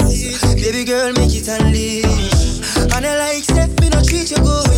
Baby 0.54 0.84
girl, 0.86 1.10
make 1.18 1.34
it 1.34 1.50
unleash. 1.50 2.62
And 2.94 3.02
I 3.02 3.18
like 3.18 3.42
say 3.42 3.66
me 3.82 3.90
no 3.90 3.98
treat 4.06 4.30
you 4.30 4.38
good. 4.38 4.70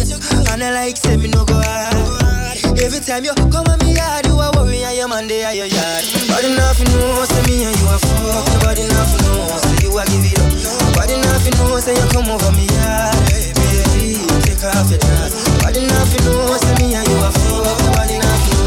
And 0.49 0.64
I 0.64 0.73
like 0.73 0.97
say 0.97 1.17
me 1.21 1.29
no 1.29 1.45
go 1.45 1.61
hard. 1.61 2.57
Every 2.81 3.01
time 3.05 3.25
you 3.29 3.35
come 3.53 3.69
at 3.69 3.77
me 3.85 3.95
yard, 4.01 4.25
you 4.27 4.33
a 4.33 4.49
worry 4.57 4.81
and 4.81 4.97
your 4.97 5.09
man 5.09 5.29
dey 5.29 5.45
at 5.45 5.57
your 5.61 5.69
yard. 5.69 6.05
Body 6.33 6.49
nothing 6.57 6.88
know, 6.97 7.25
say 7.29 7.43
me 7.45 7.69
and 7.69 7.77
you 7.77 7.87
a 7.93 7.97
fuck. 8.01 8.45
Nobody 8.57 8.88
nothing 8.88 9.23
know, 9.29 9.45
say 9.61 9.77
you 9.85 9.93
a 9.93 10.03
give 10.09 10.25
it 10.25 10.41
up. 10.41 10.49
Nobody 10.88 11.17
nothing 11.21 11.55
know, 11.61 11.77
say 11.85 11.93
you 11.93 12.07
come 12.17 12.33
over 12.33 12.49
me 12.57 12.64
yard. 12.81 13.12
Baby, 13.29 14.25
take 14.41 14.64
off 14.73 14.88
your 14.88 14.97
dress. 15.05 15.37
Nobody 15.53 15.85
nothing 15.85 16.23
know, 16.25 16.57
say 16.57 16.75
me 16.81 16.97
and 16.97 17.05
you 17.05 17.19
a 17.21 17.29
fuck. 17.29 17.77
Nobody 17.93 18.17
nothing 18.17 18.57
know, 18.57 18.58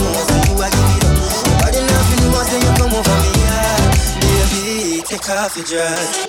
come 2.92 3.00
over 3.00 3.22
me 3.24 3.32
yard. 3.40 3.96
Baby, 4.20 5.02
take 5.04 5.30
off 5.30 5.56
your 5.56 5.66
dress. 5.66 6.28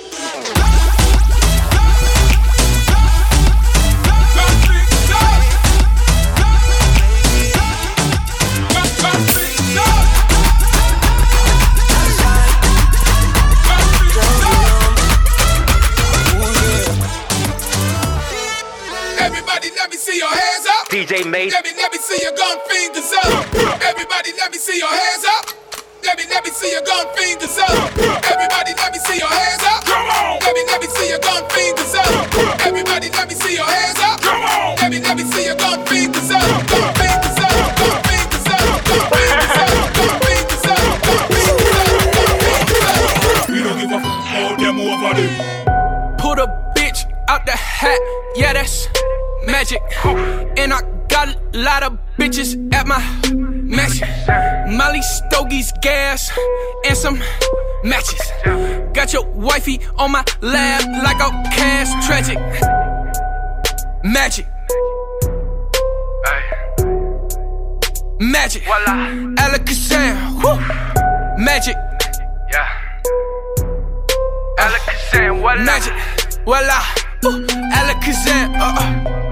Everybody, 19.19 19.69
let 19.75 19.89
me 19.89 19.97
see 19.97 20.17
your 20.17 20.27
hands 20.27 20.65
up. 20.67 20.87
DJ 20.89 21.29
Mate. 21.29 21.51
Let 21.51 21.63
me, 21.63 21.71
let 21.77 21.91
me 21.91 21.97
see 21.97 22.23
your 22.23 22.35
gun 22.35 22.57
fingers 22.67 23.11
up. 23.25 23.81
Everybody, 23.83 24.31
let 24.37 24.51
me 24.51 24.57
see 24.57 24.77
your 24.77 24.87
hands 24.87 25.25
up. 25.25 25.52
Let 26.13 26.21
me, 26.21 26.29
let 26.29 26.45
me 26.45 26.51
see 26.51 26.69
your 26.71 26.83
gun 26.83 27.07
fingers 27.17 27.57
up. 27.57 27.73
Everybody, 28.29 28.73
let 28.77 28.93
me 28.93 28.99
see 28.99 29.17
your 29.17 29.25
hands 29.33 29.63
up. 29.65 29.83
Come 29.83 30.05
on. 30.13 30.37
Let 30.45 30.53
me, 30.53 30.61
let 30.67 30.79
me 30.79 30.85
see 30.85 31.09
your 31.09 31.17
gun 31.17 31.41
fingers 31.49 31.95
up. 31.95 32.05
Everybody, 32.61 33.09
let 33.09 33.27
me 33.27 33.33
see 33.33 33.55
your 33.55 33.65
hands 33.65 33.97
up. 33.97 34.21
Come 34.21 34.43
on. 34.43 34.75
Let 34.77 34.91
me, 34.91 35.01
let 35.01 35.17
me 35.17 35.23
see 35.23 35.45
your 35.45 35.55
gun 35.55 35.83
fingers 35.87 36.29
up. 36.29 36.45
Gun 36.69 36.93
fingers 37.01 37.39
up. 37.41 37.49
Gun 37.81 37.97
fingers 38.05 38.45
up. 38.45 38.61
Gun 38.85 39.09
fingers 39.09 39.57
up. 39.57 39.73
Gun 39.97 40.21
fingers 40.21 40.69
up. 40.69 41.01
Gun 41.01 41.25
fingers 41.33 41.65
up. 41.65 41.97
Gun 41.97 42.13
fingers 42.29 42.85
up. 42.93 43.49
We 43.49 43.57
don't 43.65 43.81
give 43.81 43.89
a 43.89 43.97
f 43.97 44.05
about 44.05 44.61
them 44.61 44.77
over 44.85 45.17
there. 45.17 45.33
Pull 46.21 46.35
the 46.35 46.45
bitch 46.77 47.09
out 47.27 47.43
the 47.47 47.57
hat, 47.57 47.99
yeah, 48.35 48.53
that's 48.53 48.87
magic. 49.47 49.81
And 50.05 50.73
I 50.73 50.81
got 51.09 51.29
a 51.29 51.57
lot 51.57 51.81
of 51.81 51.97
bitches 52.19 52.53
at 52.71 52.85
my 52.85 53.01
mansion. 53.33 54.07
Molly 54.73 55.01
Stogie's 55.01 55.71
gas 55.81 56.31
and 56.87 56.97
some 56.97 57.21
matches. 57.83 58.21
Got 58.93 59.13
your 59.13 59.25
wifey 59.31 59.79
on 59.97 60.11
my 60.11 60.23
lap 60.41 60.81
like 61.03 61.17
a 61.17 61.29
cash 61.55 62.05
tragic. 62.07 62.39
Magic. 64.03 64.47
Magic. 68.19 68.63
Alakazam. 68.63 70.43
Woo. 70.43 71.43
Magic. 71.43 71.75
Yeah. 72.51 72.67
Alakazam, 74.57 75.39
voila. 75.39 75.63
Magic. 75.63 75.93
Voila. 76.45 76.79
Ooh. 77.25 77.45
Alakazam. 77.77 78.55
Uh, 78.55 79.19
uh. 79.19 79.22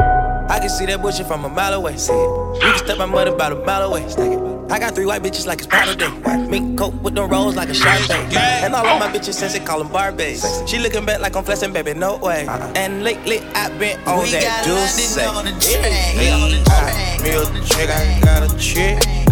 I 0.52 0.60
can 0.60 0.70
see 0.70 0.86
that 0.88 1.02
bullshit 1.02 1.28
from 1.28 1.46
a 1.46 1.50
mile 1.50 1.74
away. 1.74 1.96
See 1.98 2.12
it. 2.14 2.16
You 2.56 2.60
can 2.62 2.78
step 2.78 2.98
my 2.98 3.06
mother 3.06 3.34
about 3.34 3.54
a 3.54 3.56
mile 3.56 3.84
away. 3.90 4.08
Stack 4.10 4.32
it. 4.32 4.40
I 4.72 4.80
got 4.80 4.94
three 4.96 5.06
white 5.06 5.22
bitches 5.24 5.46
like 5.48 5.60
it's 5.60 5.68
powder 5.68 5.96
day. 5.96 6.10
Mink 6.50 6.78
coat 6.78 6.94
with 7.02 7.16
them 7.16 7.30
rolls 7.30 7.56
like 7.56 7.70
a 7.70 7.74
shark 7.74 8.00
bait. 8.08 8.36
And 8.38 8.74
all 8.76 8.86
of 8.86 9.00
my 9.00 9.08
bitches 9.08 9.34
since 9.36 9.54
they 9.54 9.60
call 9.60 9.80
them 9.80 9.90
Barbies. 9.90 10.68
She 10.68 10.78
looking 10.80 11.06
back 11.06 11.20
like 11.22 11.36
I'm 11.36 11.44
flexing, 11.44 11.72
baby, 11.74 11.94
no 11.94 12.18
way. 12.18 12.46
And 12.76 13.04
lately 13.04 13.40
I've 13.56 13.78
been 13.80 13.98
on 14.08 14.24
We 14.24 14.32
got 14.32 14.42
that 14.42 14.64
juice. 14.66 15.18
London 15.18 15.36
on 15.36 15.46
the 15.46 15.52
Yeah, 15.70 15.82
track. 15.82 16.16
yeah. 16.16 17.24
Me 17.24 17.30
a 17.32 17.66
chick, 17.66 17.90
I 17.90 18.20
got 18.24 18.44
a 18.52 18.58
chick. 18.58 19.31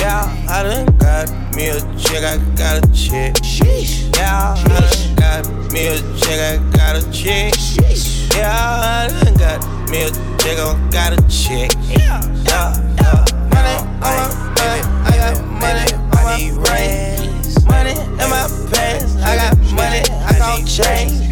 Yeah, 0.00 0.46
I 0.48 0.62
done 0.62 0.96
got 0.98 1.28
me 1.56 1.68
a 1.70 1.80
chick, 1.98 2.22
I 2.22 2.38
got 2.54 2.78
a 2.78 2.92
chick. 2.92 3.34
Sheesh. 3.42 4.14
Yeah, 4.16 4.54
I 4.56 4.68
done 4.68 5.14
got 5.16 5.72
me 5.72 5.88
a 5.88 5.96
chick, 6.16 6.38
I 6.38 6.58
got 6.70 6.94
a 6.96 7.02
chick. 7.10 7.52
Sheesh. 7.54 8.32
Yeah, 8.36 8.54
I 8.54 9.08
done 9.08 9.34
got 9.34 9.90
me 9.90 10.02
a 10.02 10.10
chick, 10.38 10.58
I 10.58 10.88
got 10.92 11.12
a 11.12 11.28
chick. 11.28 11.72
Yeah, 11.88 12.22
yeah, 12.46 12.74
yeah. 13.00 13.24
Money 13.50 13.74
on 13.98 14.14
my 14.14 14.30
money, 14.54 14.82
I 15.02 15.16
got 15.18 15.44
money 15.58 15.92
on 16.14 16.22
my 16.22 16.38
rings. 16.70 17.64
Money 17.66 17.90
in 17.90 18.30
my 18.30 18.46
pants, 18.70 19.16
I 19.16 19.34
got 19.34 19.58
money, 19.74 20.02
I 20.24 20.38
got 20.38 20.64
change. 20.64 21.26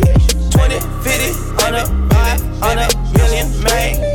20, 0.51 0.81
50, 1.07 1.39
on 1.65 1.75
a, 1.75 1.87
on 2.67 2.79
a 2.79 2.89
million, 3.13 3.63
man. 3.63 4.06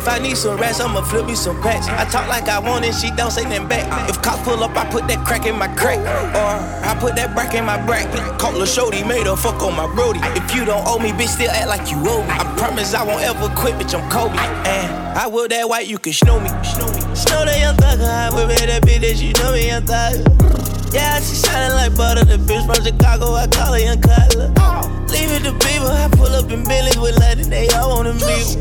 If 0.00 0.08
I 0.08 0.18
need 0.18 0.38
some 0.38 0.56
rats, 0.56 0.80
I'ma 0.80 1.02
flip 1.02 1.26
me 1.26 1.34
some 1.34 1.60
packs. 1.60 1.86
I 1.86 2.08
talk 2.08 2.26
like 2.26 2.48
I 2.48 2.58
want 2.58 2.86
it, 2.86 2.94
she 2.94 3.10
don't 3.10 3.30
say 3.30 3.42
nothing 3.42 3.68
back. 3.68 3.84
If 4.08 4.22
cops 4.22 4.42
pull 4.44 4.64
up, 4.64 4.74
I 4.74 4.88
put 4.88 5.06
that 5.08 5.26
crack 5.26 5.44
in 5.44 5.58
my 5.58 5.68
crack. 5.76 5.98
Or 6.00 6.88
I 6.88 6.96
put 6.98 7.16
that 7.16 7.34
brack 7.34 7.52
in 7.52 7.66
my 7.66 7.76
brack. 7.84 8.08
Call 8.38 8.56
a 8.62 8.66
shorty, 8.66 9.04
made 9.04 9.26
her 9.26 9.36
fuck 9.36 9.62
on 9.62 9.76
my 9.76 9.86
brody. 9.94 10.20
If 10.40 10.54
you 10.54 10.64
don't 10.64 10.88
owe 10.88 10.98
me, 10.98 11.10
bitch, 11.10 11.28
still 11.28 11.50
act 11.50 11.68
like 11.68 11.90
you 11.90 11.98
owe 11.98 12.22
me. 12.22 12.30
I 12.30 12.44
promise 12.56 12.94
I 12.94 13.04
won't 13.04 13.22
ever 13.22 13.54
quit, 13.54 13.74
bitch, 13.74 13.92
I'm 13.92 14.08
Kobe. 14.10 14.38
And 14.38 15.18
I 15.18 15.26
will 15.26 15.48
that 15.48 15.68
white, 15.68 15.86
you 15.86 15.98
can 15.98 16.14
snow 16.14 16.40
me. 16.40 16.48
Snow 16.64 17.44
that 17.44 17.60
young 17.60 17.76
thugger, 17.76 18.08
I 18.08 18.30
will 18.32 18.48
be 18.48 18.54
that 18.54 18.82
bitch 18.82 19.02
that 19.02 19.20
you 19.20 19.34
know 19.34 19.52
me, 19.52 19.66
young 19.68 19.82
thugger. 19.82 20.59
Yeah, 20.92 21.20
she 21.20 21.34
shining 21.36 21.76
like 21.76 21.96
butter. 21.96 22.24
The 22.24 22.36
bitch 22.36 22.66
from 22.66 22.82
Chicago, 22.84 23.34
I 23.34 23.46
call 23.46 23.72
her 23.72 23.78
young 23.78 24.00
Cutler. 24.00 24.52
Oh. 24.58 24.82
Leave 25.10 25.30
it 25.30 25.42
to 25.46 25.52
people, 25.66 25.88
I 25.90 26.08
pull 26.12 26.30
up 26.34 26.50
in 26.50 26.64
Billy's 26.64 26.98
with 26.98 27.18
London, 27.18 27.50
they 27.50 27.68
all 27.70 27.96
wanna 27.96 28.14
meet. 28.14 28.58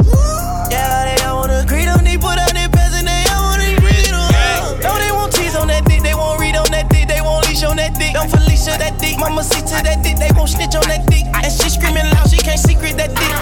Yeah, 0.70 1.06
they 1.06 1.24
all 1.26 1.42
wanna 1.42 1.62
agree 1.66 1.86
on 1.88 2.04
me, 2.04 2.18
put 2.18 2.38
out 2.38 2.54
their 2.54 2.70
pants 2.70 2.98
and 2.98 3.08
they 3.08 3.26
all 3.34 3.54
wanna 3.54 3.70
on. 4.14 4.80
No, 4.82 4.98
they 4.98 5.12
won't 5.12 5.34
tease 5.34 5.56
on 5.56 5.68
that 5.68 5.86
dick, 5.86 6.02
they 6.02 6.14
won't 6.14 6.40
read 6.40 6.56
on 6.56 6.70
that 6.72 6.90
dick, 6.90 7.08
they 7.08 7.22
won't 7.22 7.48
leash 7.48 7.64
on 7.64 7.78
that 7.78 7.98
dick. 7.98 8.14
Don't 8.14 8.30
Felicia 8.30 8.78
that 8.78 8.98
dick, 9.00 9.18
mama 9.18 9.44
see 9.44 9.62
to 9.62 9.78
that 9.84 10.04
dick, 10.04 10.18
they 10.18 10.30
won't 10.36 10.50
snitch 10.50 10.76
on 10.76 10.86
that 10.88 11.06
dick. 11.08 11.26
And 11.34 11.52
she 11.52 11.70
screaming 11.70 12.10
loud, 12.14 12.30
she 12.30 12.38
can't 12.38 12.60
secret 12.60 12.98
that 12.98 13.14
dick. 13.14 13.34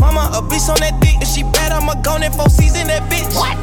Mama 0.00 0.30
a 0.34 0.42
beast 0.42 0.70
on 0.70 0.78
that 0.80 1.00
dick, 1.00 1.16
if 1.20 1.28
she 1.28 1.42
bad, 1.42 1.72
I'ma 1.72 1.94
go 2.02 2.16
in 2.16 2.32
for 2.32 2.48
season 2.48 2.86
that 2.88 3.02
bitch. 3.10 3.34
What? 3.34 3.56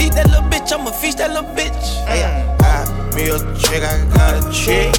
Eat 0.00 0.14
that 0.14 0.26
little 0.30 0.46
bitch, 0.50 0.72
I'ma 0.72 0.90
feast 0.90 1.18
that 1.18 1.30
little 1.30 1.50
bitch. 1.54 1.78
Yeah, 2.06 2.46
got 2.46 2.49
me 3.20 3.28
a 3.28 3.38
chick, 3.58 3.82
I 3.82 4.06
got 4.14 4.44
a 4.44 4.50
chick. 4.50 4.94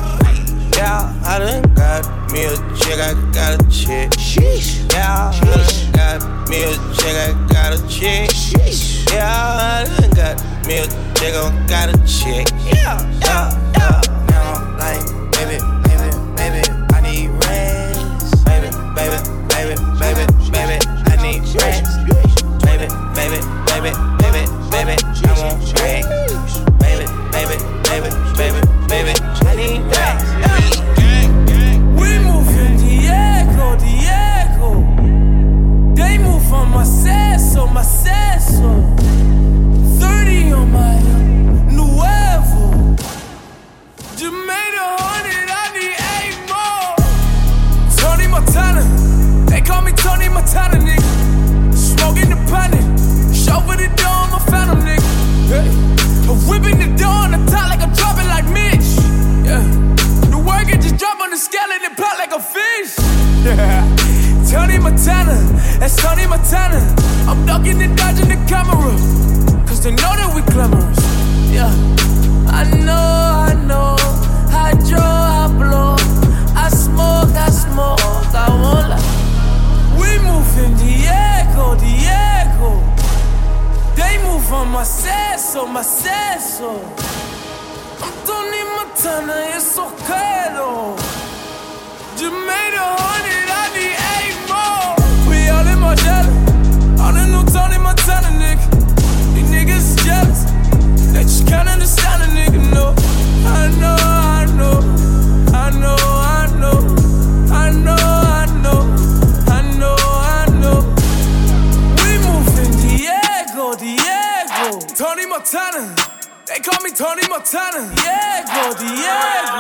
Yeah, 0.77 1.13
I 1.25 1.39
done 1.39 1.73
got 1.73 2.31
me 2.31 2.43
a 2.45 2.55
chick, 2.75 2.99
I 2.99 3.13
got 3.33 3.59
a 3.59 3.69
chick. 3.69 4.11
Sheesh. 4.11 4.91
Yeah, 4.93 5.31
I 5.31 5.41
done 5.41 6.19
got 6.19 6.49
me 6.49 6.63
a 6.63 6.73
chick, 6.93 7.15
I 7.15 7.33
got 7.49 7.73
a 7.73 7.87
chick. 7.87 8.29
Sheesh. 8.29 9.11
Yeah, 9.11 9.25
I 9.25 9.85
done 9.85 10.09
got 10.11 10.67
me 10.67 10.77
a 10.77 10.87
chick, 11.15 11.33
I 11.33 11.65
got 11.67 11.89
a 11.89 11.97
chick. 12.05 12.47
Yeah, 12.65 13.01
yeah, 13.21 13.71
yeah. 13.77 14.01
Now 14.29 14.53
I'm 14.53 14.77
like, 14.77 15.31
baby, 15.33 15.57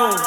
Diego. 0.09 0.23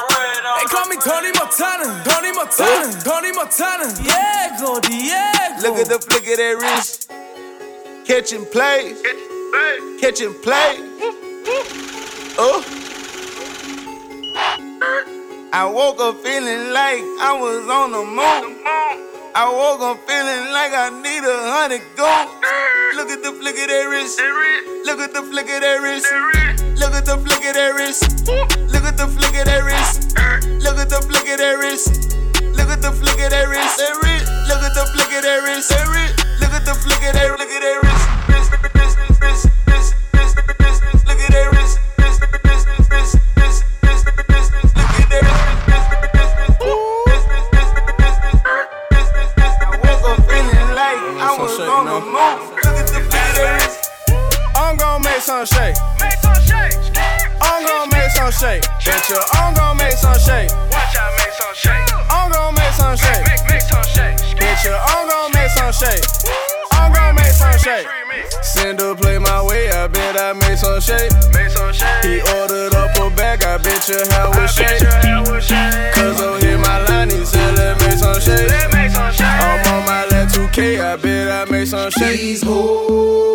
They 0.58 0.66
call 0.66 0.86
me 0.88 0.96
Tony 0.96 1.32
Montana. 1.32 2.02
Tony 2.04 2.32
Montana. 2.32 3.02
Tony 3.02 3.32
Montana. 3.32 3.92
Diego, 3.94 4.80
Diego. 4.80 5.62
Look 5.62 5.78
at 5.78 5.88
the 5.88 5.98
flick 5.98 6.26
of 6.30 6.36
that 6.36 6.56
wrist. 6.60 7.10
Catching 8.06 8.46
plays. 8.46 9.02
Catching 10.00 10.34
plays. 10.42 10.80
Oh. 12.36 12.62
I 15.52 15.64
woke 15.66 16.00
up 16.00 16.16
feeling 16.22 16.72
like 16.72 17.02
I 17.22 17.38
was 17.40 17.68
on 17.68 17.92
the 17.92 18.04
moon. 18.04 18.58
I 19.36 19.50
woke 19.50 19.80
up 19.80 19.98
feeling 20.06 20.52
like 20.52 20.72
I 20.72 20.90
need 21.02 21.24
a 21.24 21.38
hundred 21.50 21.82
gold. 21.96 22.28
Look 22.96 23.10
at 23.10 23.22
the 23.22 23.32
flick 23.32 23.58
of 23.58 23.68
that 23.68 23.86
wrist. 23.90 24.20
Look 24.84 25.00
at 25.00 25.12
the 25.12 25.22
flick 25.22 25.46
of 25.46 25.60
that 25.62 25.80
wrist. 25.82 26.06
Look 26.84 26.92
at 26.92 27.06
the 27.06 27.16
flick 27.16 27.40
of 27.40 27.54
that 27.56 27.72
wrist. 27.72 28.28
Look 28.28 28.84
at 28.84 28.98
the 28.98 29.08
flick 29.08 29.32
of 29.40 29.46
that 29.48 29.64
wrist. 29.64 30.12
Look 30.60 30.76
at 30.76 30.92
the 30.92 31.00
flick 31.00 31.24
of 31.32 31.40
that 31.40 31.56
wrist. 31.56 32.12
Look 32.52 32.68
at 32.68 32.82
the 32.84 32.92
flick 32.92 33.16
of 33.24 33.30
that 33.32 33.48
wrist. 33.48 33.80
Look 33.80 34.60
at 34.60 34.76
the 34.76 34.84
flick 34.92 35.08
of 35.16 35.24
that 35.24 35.40
wrist. 35.48 35.72
Look 36.44 36.52
at 36.52 36.68
the 36.68 36.76
flick 36.76 37.00
of 37.08 37.16
that 37.16 37.32
look 37.40 37.48
at 37.48 37.64
that 37.64 37.80
wrist. 37.80 38.04
Look 38.28 38.52
at 38.52 38.68
the 52.84 53.00
that 53.00 53.48
wrist. 53.56 53.88
I'm 54.54 54.76
gonna 54.76 55.02
make 55.02 55.22
some 55.22 55.46
shake 55.46 56.03
shake. 58.34 58.62
Bet 58.84 59.08
you 59.08 59.20
I'm 59.32 59.54
gon' 59.54 59.76
make 59.76 59.92
some 59.92 60.18
shake. 60.18 60.50
Watch 60.70 60.96
out, 60.96 61.12
make 61.18 61.34
some 61.38 61.54
shake. 61.54 61.86
I'm 62.10 62.30
gon' 62.32 62.54
make 62.54 62.72
some 62.72 62.96
shake. 62.96 63.24
Make, 63.26 63.44
make 63.48 63.62
some 63.62 63.84
shake. 63.84 64.16
Bet 64.38 64.64
you 64.64 64.74
I'm 64.74 65.08
gon' 65.08 65.30
make 65.32 65.50
some 65.50 65.72
shake. 65.72 66.02
I'm 66.72 66.92
gon' 66.92 67.14
make 67.14 67.32
some 67.32 67.58
shake. 67.58 67.86
Send 68.42 68.80
a 68.80 68.94
play 68.94 69.18
my 69.18 69.42
way, 69.42 69.70
I 69.70 69.86
bet 69.86 70.16
I 70.18 70.32
make 70.32 70.58
some 70.58 70.80
shake. 70.80 71.12
Make 71.32 71.50
some 71.50 71.72
shake. 71.72 72.04
He 72.04 72.20
ordered 72.38 72.74
up 72.74 72.96
a 72.98 73.10
bag, 73.14 73.42
I 73.44 73.58
bet 73.58 73.88
your 73.88 74.04
hair 74.06 74.26
I 74.26 74.28
was 74.28 74.36
bet 74.36 74.50
shake. 74.50 74.80
your 74.80 74.90
hair 74.90 75.20
was. 75.22 75.48
Cause 75.94 76.20
on 76.20 76.40
hit 76.40 76.58
my 76.58 76.78
line, 76.86 77.10
he 77.10 77.24
said 77.24 77.54
let 77.56 77.78
make 77.80 77.98
some 77.98 78.20
shake. 78.20 78.50
Make 78.72 78.90
some 78.90 79.12
shake. 79.12 79.26
I'm 79.26 79.66
on 79.72 79.86
my 79.86 80.06
left 80.10 80.34
2K, 80.34 80.80
I 80.80 80.96
bet 80.96 81.30
I 81.30 81.50
make 81.50 81.66
some 81.66 81.90
shake. 81.90 82.20
These 82.20 82.42
hoes, 82.42 83.33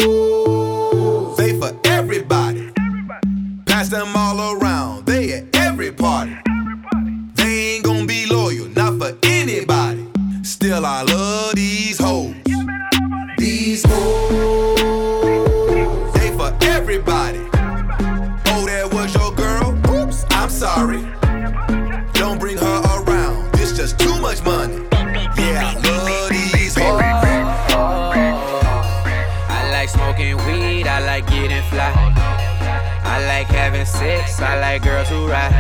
like 34.69 34.83
girls 34.83 35.09
who 35.09 35.25
ride. 35.27 35.51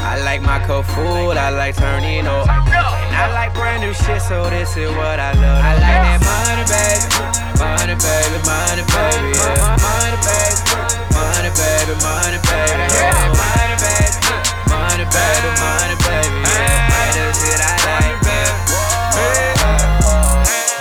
I 0.00 0.16
like 0.24 0.40
my 0.40 0.58
cup 0.64 0.86
full, 0.86 1.36
I 1.36 1.50
like 1.50 1.76
turning 1.76 2.26
up. 2.26 2.48
And 2.48 3.12
I 3.12 3.28
like 3.34 3.52
brand 3.52 3.82
new 3.82 3.92
shit, 3.92 4.22
so 4.22 4.48
this 4.48 4.76
is 4.78 4.88
what 4.96 5.20
I 5.20 5.32
love. 5.36 5.60
I 5.60 5.74
like 5.76 6.00
that 6.08 6.20
money, 6.24 6.64
baby. 6.72 7.04
Money, 7.60 7.96
baby, 8.00 8.38
money, 8.48 8.84
baby. 8.88 9.36
Yeah. 9.36 9.76
Money, 9.84 10.16
baby. 10.24 10.56
Money, 11.12 11.52
baby, 11.52 11.94
money, 12.00 12.40
baby. 12.48 12.80
Yeah. 12.96 13.28
Money, 13.36 13.76
baby. 13.76 14.16
Money, 14.72 15.04
baby, 15.12 15.50
money, 15.60 15.96
baby. 16.08 16.40
Yeah. 16.48 16.88
That 16.88 17.12
is 17.28 17.44
it, 17.44 17.60
I 17.60 17.76
like, 17.92 18.16
baby. 18.24 18.56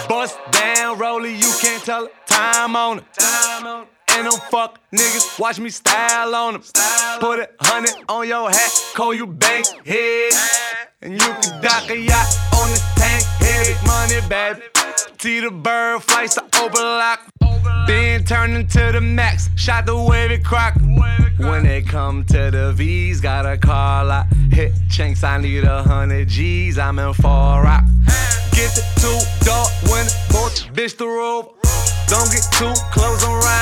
Bust 0.08 0.40
down, 0.56 0.96
Rolly, 0.96 1.36
you 1.36 1.52
can't 1.60 1.84
tell 1.84 2.06
it. 2.08 2.14
Time 2.26 2.76
on 2.78 3.00
it. 3.04 3.97
And 4.18 4.26
them 4.26 4.40
fuck 4.50 4.80
niggas, 4.92 5.40
watch 5.40 5.60
me 5.60 5.70
style 5.70 6.34
on 6.34 6.54
them. 6.54 6.64
Put 7.20 7.40
a 7.40 7.50
hundred 7.60 7.94
on 8.10 8.28
your 8.28 8.50
hat, 8.50 8.72
call 8.96 9.14
you 9.14 9.28
bank 9.28 9.68
head. 9.86 10.34
And 11.04 11.14
you 11.14 11.20
can 11.20 11.62
dock 11.62 11.88
a 11.92 11.96
yacht 11.96 12.26
on 12.56 12.68
the 12.72 12.82
tank, 12.96 13.24
heavy 13.38 13.76
money, 13.86 14.28
baby. 14.28 14.66
T 15.20 15.40
the 15.40 15.52
bird 15.52 16.02
flights 16.02 16.34
to 16.34 16.44
overlock. 16.64 17.20
Then 17.86 18.24
turn 18.24 18.54
into 18.54 18.92
the 18.92 19.02
max, 19.02 19.52
shot 19.56 19.86
the 19.86 19.96
wavy 19.96 20.40
crock. 20.40 20.74
When 21.38 21.64
they 21.64 21.84
come 21.84 22.26
to 22.26 22.50
the 22.50 22.74
V's, 22.74 23.22
got 23.22 23.46
a 23.46 23.56
car 23.56 24.04
lot. 24.04 24.26
Hit 24.52 24.72
chinks, 24.90 25.24
I 25.24 25.38
need 25.38 25.64
a 25.64 25.84
hundred 25.84 26.28
G's, 26.28 26.80
I'm 26.80 26.98
in 26.98 27.14
far 27.14 27.64
rock. 27.64 27.84
Get 28.52 28.74
the 28.74 28.84
two 29.00 29.46
dog 29.46 29.70
when 29.92 30.08
both 30.32 30.74
bitch 30.74 30.98
the 30.98 31.06
rope. 31.06 31.54
Don't 32.08 32.32
get 32.32 32.42
too 32.54 32.74
close 32.90 33.22
around 33.22 33.36
with 33.36 33.57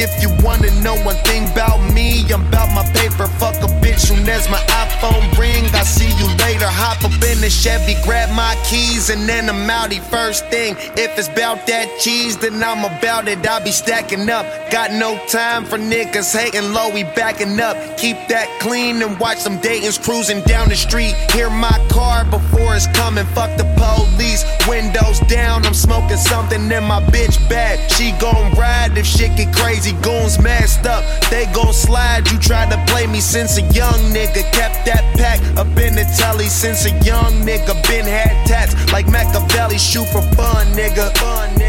If 0.00 0.22
you 0.22 0.30
wanna 0.46 0.70
know 0.80 0.94
one 1.02 1.16
thing 1.24 1.50
about 1.50 1.82
me, 1.92 2.22
I'm 2.32 2.46
about 2.46 2.70
my 2.72 2.84
paper. 2.92 3.26
Fuck 3.42 3.56
a 3.56 3.68
bitch 3.82 3.98
soon 4.06 4.28
as 4.28 4.48
my 4.48 4.62
iPhone 4.86 5.26
ring. 5.36 5.64
I 5.74 5.82
see 5.82 6.06
you 6.20 6.28
later. 6.38 6.70
Hop 6.70 7.02
up 7.02 7.10
in 7.24 7.40
the 7.40 7.50
Chevy, 7.50 7.96
grab 8.04 8.30
my 8.30 8.54
keys, 8.64 9.10
and 9.10 9.28
then 9.28 9.50
I'm 9.50 9.66
outie. 9.68 10.00
First 10.00 10.46
thing, 10.46 10.76
if 10.96 11.18
it's 11.18 11.26
about 11.26 11.66
that 11.66 11.98
cheese, 11.98 12.36
then 12.36 12.62
I'm 12.62 12.84
about 12.84 13.26
it. 13.26 13.44
I 13.44 13.58
be 13.58 13.72
stacking 13.72 14.30
up. 14.30 14.46
Got 14.70 14.92
no 14.92 15.16
time 15.26 15.64
for 15.64 15.78
niggas 15.78 16.36
hating 16.36 16.74
low, 16.74 16.90
we 16.92 17.02
backing 17.02 17.58
up. 17.58 17.76
Keep 17.96 18.28
that 18.28 18.48
clean 18.60 19.00
and 19.00 19.18
watch 19.18 19.38
some 19.38 19.58
Dayton's 19.60 19.96
cruising 19.96 20.42
down 20.42 20.68
the 20.68 20.76
street. 20.76 21.14
Hear 21.32 21.48
my 21.48 21.72
car 21.88 22.26
before 22.26 22.76
it's 22.76 22.86
coming. 22.88 23.24
Fuck 23.32 23.56
the 23.56 23.64
police. 23.80 24.44
Windows 24.68 25.20
down, 25.20 25.64
I'm 25.64 25.72
smoking 25.72 26.18
something 26.18 26.60
in 26.70 26.84
my 26.84 27.00
bitch 27.00 27.36
bag. 27.48 27.90
She 27.90 28.12
gon' 28.20 28.52
ride 28.60 28.98
if 28.98 29.06
shit 29.06 29.34
get 29.36 29.54
crazy. 29.56 29.92
Goons 30.02 30.38
masked 30.38 30.84
up, 30.84 31.02
they 31.30 31.46
gon' 31.54 31.72
slide. 31.72 32.30
You 32.30 32.38
tried 32.38 32.70
to 32.70 32.92
play 32.92 33.06
me 33.06 33.20
since 33.20 33.56
a 33.56 33.62
young 33.72 33.98
nigga. 34.12 34.44
Kept 34.52 34.84
that 34.84 35.02
pack 35.16 35.40
up 35.56 35.66
in 35.78 35.94
the 35.94 36.04
telly 36.18 36.48
since 36.48 36.84
a 36.84 36.90
young 37.00 37.32
nigga. 37.40 37.72
Been 37.88 38.04
had 38.04 38.46
tats 38.46 38.74
like 38.92 39.06
Machiavelli. 39.08 39.78
Shoot 39.78 40.08
for 40.08 40.22
fun, 40.36 40.66
nigga. 40.76 41.16
Fun, 41.16 41.48
nigga. 41.56 41.67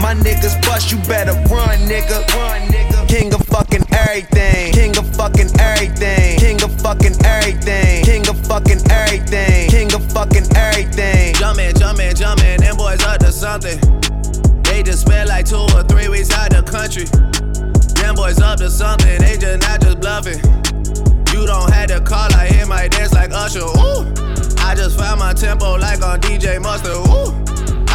My 0.00 0.14
niggas 0.14 0.60
bust, 0.62 0.90
you 0.90 0.98
better 1.06 1.32
run, 1.52 1.78
nigga. 1.86 2.26
Run, 2.34 2.62
nigga. 2.68 3.06
King 3.08 3.34
of 3.34 3.42
fucking 3.46 3.84
everything. 3.92 4.72
King 4.72 4.96
of 4.96 5.06
fucking 5.14 5.50
everything. 5.60 6.38
King 6.38 6.62
of 6.62 6.74
fucking 6.80 7.14
everything. 7.24 8.04
King 8.04 8.26
of 8.28 8.40
fucking 8.46 8.80
everything. 8.90 9.68
King 9.68 9.92
of 9.94 10.02
fucking 10.12 10.46
everything. 10.56 11.34
Jumpin', 11.34 11.76
jumpin', 11.76 12.16
jumpin', 12.16 12.60
them 12.60 12.76
boys 12.76 13.02
up 13.04 13.18
to 13.20 13.30
something. 13.30 13.78
They 14.62 14.82
just 14.82 15.02
spent 15.02 15.28
like 15.28 15.44
two 15.44 15.66
or 15.74 15.82
three 15.84 16.08
weeks 16.08 16.30
out 16.32 16.50
the 16.50 16.62
country. 16.62 17.04
Them 18.00 18.14
boys 18.14 18.40
up 18.40 18.58
to 18.58 18.70
something, 18.70 19.20
they 19.20 19.36
just 19.36 19.60
not 19.60 19.80
just 19.82 20.00
bluffing. 20.00 20.40
You 21.34 21.46
don't 21.46 21.70
have 21.72 21.88
to 21.88 22.00
call, 22.00 22.32
I 22.34 22.46
hit 22.46 22.66
my 22.66 22.88
dance 22.88 23.12
like 23.12 23.32
Usher. 23.32 23.60
Ooh, 23.60 24.08
I 24.64 24.74
just 24.74 24.98
found 24.98 25.20
my 25.20 25.34
tempo 25.34 25.76
like 25.76 26.02
on 26.02 26.20
DJ 26.20 26.60
Mustard. 26.60 26.96
Ooh, 26.96 27.36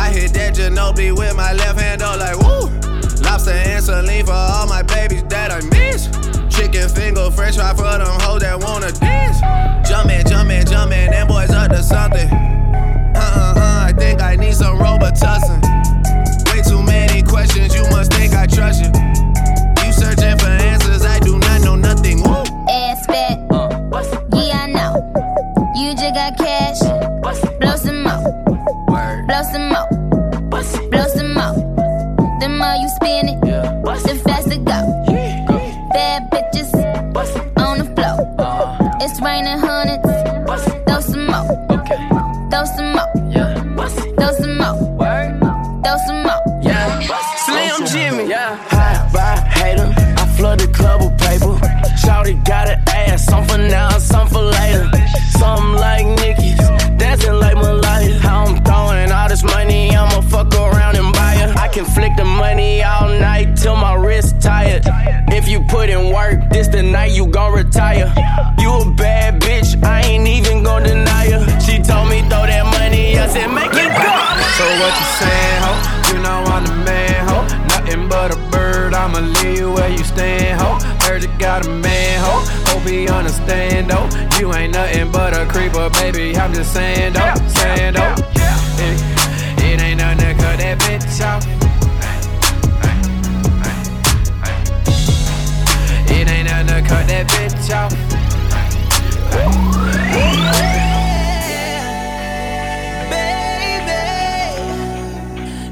I 0.05 0.13
hit 0.13 0.33
that 0.33 0.53
Ginobili 0.53 1.17
with 1.17 1.35
my 1.35 1.53
left 1.53 1.79
hand 1.79 2.03
up 2.03 2.19
like 2.19 2.37
woo. 2.37 2.69
Lobster 3.25 3.57
and 3.57 3.83
saline 3.83 4.23
for 4.23 4.33
all 4.33 4.67
my 4.67 4.83
babies 4.83 5.23
that 5.33 5.49
I 5.49 5.65
miss. 5.73 6.05
Chicken 6.55 6.87
finger, 6.89 7.31
french 7.31 7.55
fry 7.55 7.73
for 7.73 7.89
them 7.89 8.05
hoes 8.21 8.41
that 8.41 8.61
wanna 8.61 8.91
dance. 8.91 9.41
Jumpin', 9.89 10.23
jumpin', 10.27 10.63
jumpin', 10.67 11.09
them 11.09 11.27
boys 11.27 11.49
up 11.49 11.71
to 11.71 11.81
something. 11.81 12.29
Uh-uh-uh, 12.29 13.89
I 13.89 13.93
think 13.97 14.21
I 14.21 14.35
need 14.35 14.53
some 14.53 14.77
Robitussin. 14.77 15.57
Way 16.53 16.61
too 16.61 16.83
many 16.83 17.23
questions, 17.23 17.73
you 17.73 17.81
must 17.89 18.13
think 18.13 18.35
I 18.35 18.45
trust 18.45 18.85
you. 18.85 18.93
You 19.81 19.91
searching 19.91 20.37
for 20.37 20.53
answers, 20.53 21.03
I 21.03 21.17
do 21.17 21.39
not 21.39 21.61
know 21.61 21.75
nothing. 21.75 22.21
Woo. 22.21 22.45
Ass 22.69 23.07
fat, 23.07 23.41
yeah 24.37 24.53
I 24.53 24.67
know. 24.69 25.01
You 25.73 25.97
just 25.97 26.13
got 26.13 26.37
cash, 26.37 26.77
blow 27.59 27.75
some 27.75 28.03
more, 28.03 29.25
blow 29.25 29.41
some 29.51 29.69
more 29.69 29.94
how 32.75 32.81
you 32.81 32.89
spin 32.89 33.29
it. 33.29 33.39
Yeah. 33.45 33.81
Bust 33.83 34.07
it 34.07 34.65
go. 34.65 34.79
Yeah. 35.09 35.45
go. 35.47 35.57
Bad 35.93 36.29
bitches 36.31 36.71
Bust 37.13 37.37
it. 37.37 37.57
on 37.57 37.77
the 37.79 37.85
floor. 37.95 38.17
Uh. 38.37 38.99
It's 39.01 39.21
raining 39.21 39.59
hundreds. 39.59 40.03
Bust 40.47 40.67
it. 40.67 40.87
Throw 40.87 40.99
some 40.99 41.25
more. 41.27 41.45
Okay. 41.79 41.99
Throw 42.51 42.65
some 42.75 42.91
more. 42.93 43.11
Yeah. 43.31 43.63
Bust 43.75 43.97
it. 43.99 44.15
Throw 44.17 44.31
some 44.41 44.57
more. 44.57 44.75
Word. 44.99 45.39
Throw 45.83 45.97
some 46.07 46.23
more. 46.23 46.41
Yeah. 46.61 46.99
Slim 47.45 47.85
Jimmy. 47.87 48.29
Yeah. 48.29 48.55
High 48.69 49.09
by 49.13 49.35
hater. 49.57 49.93
I 50.21 50.25
flood 50.37 50.59
the 50.59 50.67
club 50.67 51.01
with 51.01 51.17
paper. 51.19 51.53
Shouty 52.03 52.43
got 52.45 52.67
an 52.69 52.79
ass. 52.89 53.25
Some 53.25 53.45
for 53.45 53.57
now, 53.57 53.89
some 53.99 54.27
for 54.27 54.43
later. 54.43 54.89
Something 55.39 55.73
like 55.79 56.05
can 61.75 61.83
flick 61.83 62.15
the 62.15 62.23
money 62.23 62.81
all 62.81 63.09
night 63.19 63.57
till 63.57 63.75
my 63.75 63.93
wrist 63.95 64.41
tired. 64.41 64.81
If 65.27 65.45
you 65.49 65.59
put 65.59 65.89
in 65.89 66.13
work, 66.13 66.49
this 66.49 66.69
the 66.69 66.81
night 66.81 67.11
you 67.11 67.27
gon' 67.27 67.53
retire. 67.53 68.07
You 68.57 68.71
a 68.71 68.89
bad 68.91 69.41
bitch, 69.41 69.83
I 69.83 69.99
ain't 70.03 70.25
even 70.25 70.63
gon' 70.63 70.83
deny 70.83 71.31
her. 71.31 71.59
She 71.59 71.83
told 71.83 72.07
me 72.07 72.21
throw 72.31 72.47
that 72.47 72.63
money, 72.79 73.19
I 73.19 73.27
said 73.27 73.47
make 73.47 73.75
it 73.75 73.91
go. 73.91 74.11
So 74.55 74.65
what 74.79 74.93
you 74.99 75.07
saying, 75.19 75.59
ho? 75.65 75.73
You 76.07 76.23
know 76.23 76.39
I'm 76.55 76.63
the 76.63 76.75
man, 76.87 77.27
ho. 77.27 77.37
Nothing 77.67 78.07
but 78.07 78.31
a 78.31 78.39
bird, 78.51 78.93
I'ma 78.93 79.19
leave 79.19 79.59
you 79.59 79.73
where 79.73 79.89
you 79.89 80.05
stand, 80.05 80.61
ho. 80.61 80.79
Heard 81.05 81.23
you 81.23 81.29
got 81.39 81.67
a 81.67 81.69
man, 81.69 82.23
ho. 82.23 82.39
Hope 82.71 82.87
he 82.87 83.09
understand, 83.09 83.91
though. 83.91 84.07
You 84.39 84.53
ain't 84.53 84.71
nothing 84.71 85.11
but 85.11 85.33
a 85.33 85.45
creeper, 85.45 85.89
baby. 85.89 86.37
I'm 86.37 86.53
just 86.53 86.71
saying, 86.71 87.11
though. 87.11 87.35
Saying, 87.49 87.95
though. 87.95 88.34
That 97.65 97.65
bitch 97.65 97.75
off. 97.75 97.93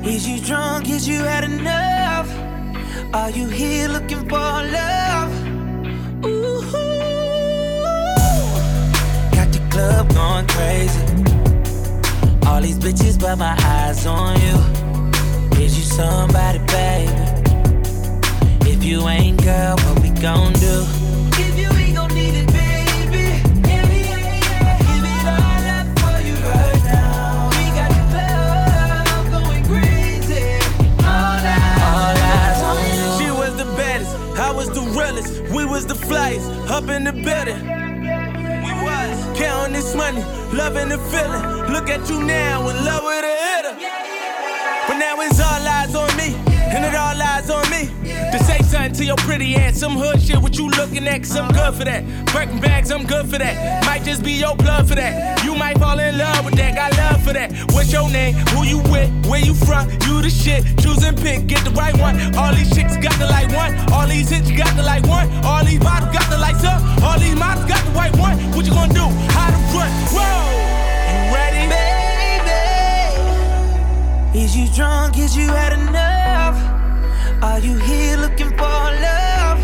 Is 0.05 0.27
you 0.27 0.39
drunk? 0.39 0.89
Is 0.89 1.07
you 1.07 1.23
had 1.23 1.43
enough? 1.43 2.29
Are 3.13 3.29
you 3.29 3.47
here 3.47 3.87
looking 3.87 4.27
for 4.29 4.35
love? 4.35 5.31
Ooh, 6.25 6.61
got 9.31 9.51
the 9.51 9.61
club 9.69 10.13
going 10.13 10.47
crazy. 10.47 11.01
All 12.47 12.61
these 12.61 12.77
bitches, 12.77 13.19
but 13.19 13.37
my 13.37 13.55
eyes 13.59 14.05
on 14.05 14.39
you. 14.41 14.57
Is 15.63 15.77
you 15.77 15.83
somebody, 15.83 16.59
baby? 16.59 17.11
If 18.69 18.83
you 18.83 19.07
ain't, 19.07 19.41
girl, 19.43 19.77
what 19.77 19.99
we 20.01 20.09
gon' 20.09 20.53
do? 20.53 21.02
Realest. 34.93 35.41
We 35.53 35.65
was 35.65 35.85
the 35.85 35.95
flyest, 35.95 36.47
up 36.69 36.89
in 36.89 37.03
the 37.03 37.13
building. 37.13 37.61
We 38.65 38.73
was 38.87 39.15
counting 39.37 39.73
this 39.73 39.95
money, 39.95 40.23
loving 40.53 40.89
the 40.89 40.99
feeling. 41.11 41.43
Look 41.73 41.89
at 41.89 42.09
you 42.09 42.23
now, 42.23 42.67
in 42.69 42.77
love 42.85 43.03
with 43.03 43.25
a 43.25 43.35
hitter. 43.45 43.75
But 44.87 44.97
now 44.97 45.19
it's 45.21 45.39
all 45.39 45.67
eyes 45.77 45.95
on 45.95 46.15
me, 46.17 46.35
and 46.73 46.85
it 46.85 46.95
all. 46.95 47.12
To 48.93 49.03
your 49.03 49.17
pretty 49.17 49.55
ass, 49.55 49.79
some 49.79 49.97
hood 49.97 50.21
shit, 50.21 50.37
what 50.37 50.55
you 50.55 50.69
looking 50.69 51.07
at, 51.07 51.23
cause 51.23 51.35
I'm 51.35 51.51
good 51.51 51.73
for 51.73 51.83
that. 51.83 52.05
Breaking 52.27 52.59
bags, 52.59 52.91
I'm 52.91 53.07
good 53.07 53.27
for 53.27 53.39
that. 53.39 53.83
Might 53.87 54.03
just 54.03 54.23
be 54.23 54.33
your 54.33 54.55
blood 54.55 54.87
for 54.87 54.93
that. 54.93 55.43
You 55.43 55.55
might 55.55 55.79
fall 55.79 55.97
in 55.97 56.15
love 56.15 56.45
with 56.45 56.53
that, 56.55 56.75
got 56.75 56.95
love 56.95 57.23
for 57.23 57.33
that. 57.33 57.51
What's 57.73 57.91
your 57.91 58.07
name? 58.11 58.35
Who 58.53 58.63
you 58.63 58.77
with? 58.93 59.09
Where 59.25 59.39
you 59.39 59.55
from? 59.55 59.89
You 60.05 60.21
the 60.21 60.29
shit. 60.29 60.63
Choose 60.77 61.03
and 61.03 61.17
pick, 61.17 61.47
get 61.47 61.63
the 61.65 61.71
right 61.71 61.97
one. 61.97 62.35
All 62.35 62.53
these 62.53 62.69
chicks 62.75 62.95
got 62.97 63.17
the 63.17 63.25
like 63.25 63.49
one. 63.49 63.73
All 63.91 64.07
these 64.07 64.29
hits 64.29 64.51
got 64.51 64.75
the 64.77 64.83
like 64.83 65.07
one. 65.07 65.27
All 65.43 65.65
these 65.65 65.79
bottles 65.79 66.13
got 66.13 66.29
the 66.29 66.37
lights 66.37 66.63
up. 66.63 66.79
All 67.01 67.17
these 67.17 67.35
models 67.35 67.65
got 67.65 67.83
the 67.83 67.91
white 67.97 68.15
one. 68.17 68.37
What 68.53 68.63
you 68.63 68.73
gonna 68.73 68.93
do? 68.93 69.09
How 69.33 69.49
to 69.49 69.57
run? 69.73 69.89
Whoa! 70.13 70.53
You 71.09 71.33
ready? 71.33 71.65
Baby, 74.29 74.45
is 74.45 74.55
you 74.55 74.67
drunk? 74.75 75.17
Is 75.17 75.35
you 75.35 75.47
had 75.47 75.73
enough? 75.73 76.72
Are 77.43 77.59
you 77.59 77.75
here 77.75 78.15
looking 78.15 78.51
for 78.51 78.83
love? 79.05 79.59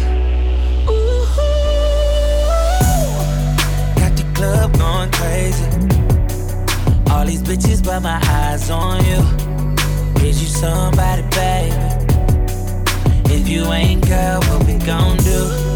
Ooh, 0.90 1.26
got 3.96 4.14
the 4.18 4.30
club 4.36 4.78
going 4.78 5.10
crazy. 5.14 5.64
All 7.10 7.26
these 7.26 7.42
bitches, 7.42 7.82
but 7.82 8.02
my 8.02 8.20
eyes 8.22 8.70
on 8.70 8.98
you. 9.06 9.22
Is 10.28 10.42
you 10.42 10.50
somebody, 10.50 11.22
baby? 11.32 11.74
If 13.34 13.48
you 13.48 13.64
ain't, 13.72 14.06
girl, 14.06 14.42
what 14.42 14.68
we 14.68 14.74
gon' 14.86 15.16
do? 15.20 15.69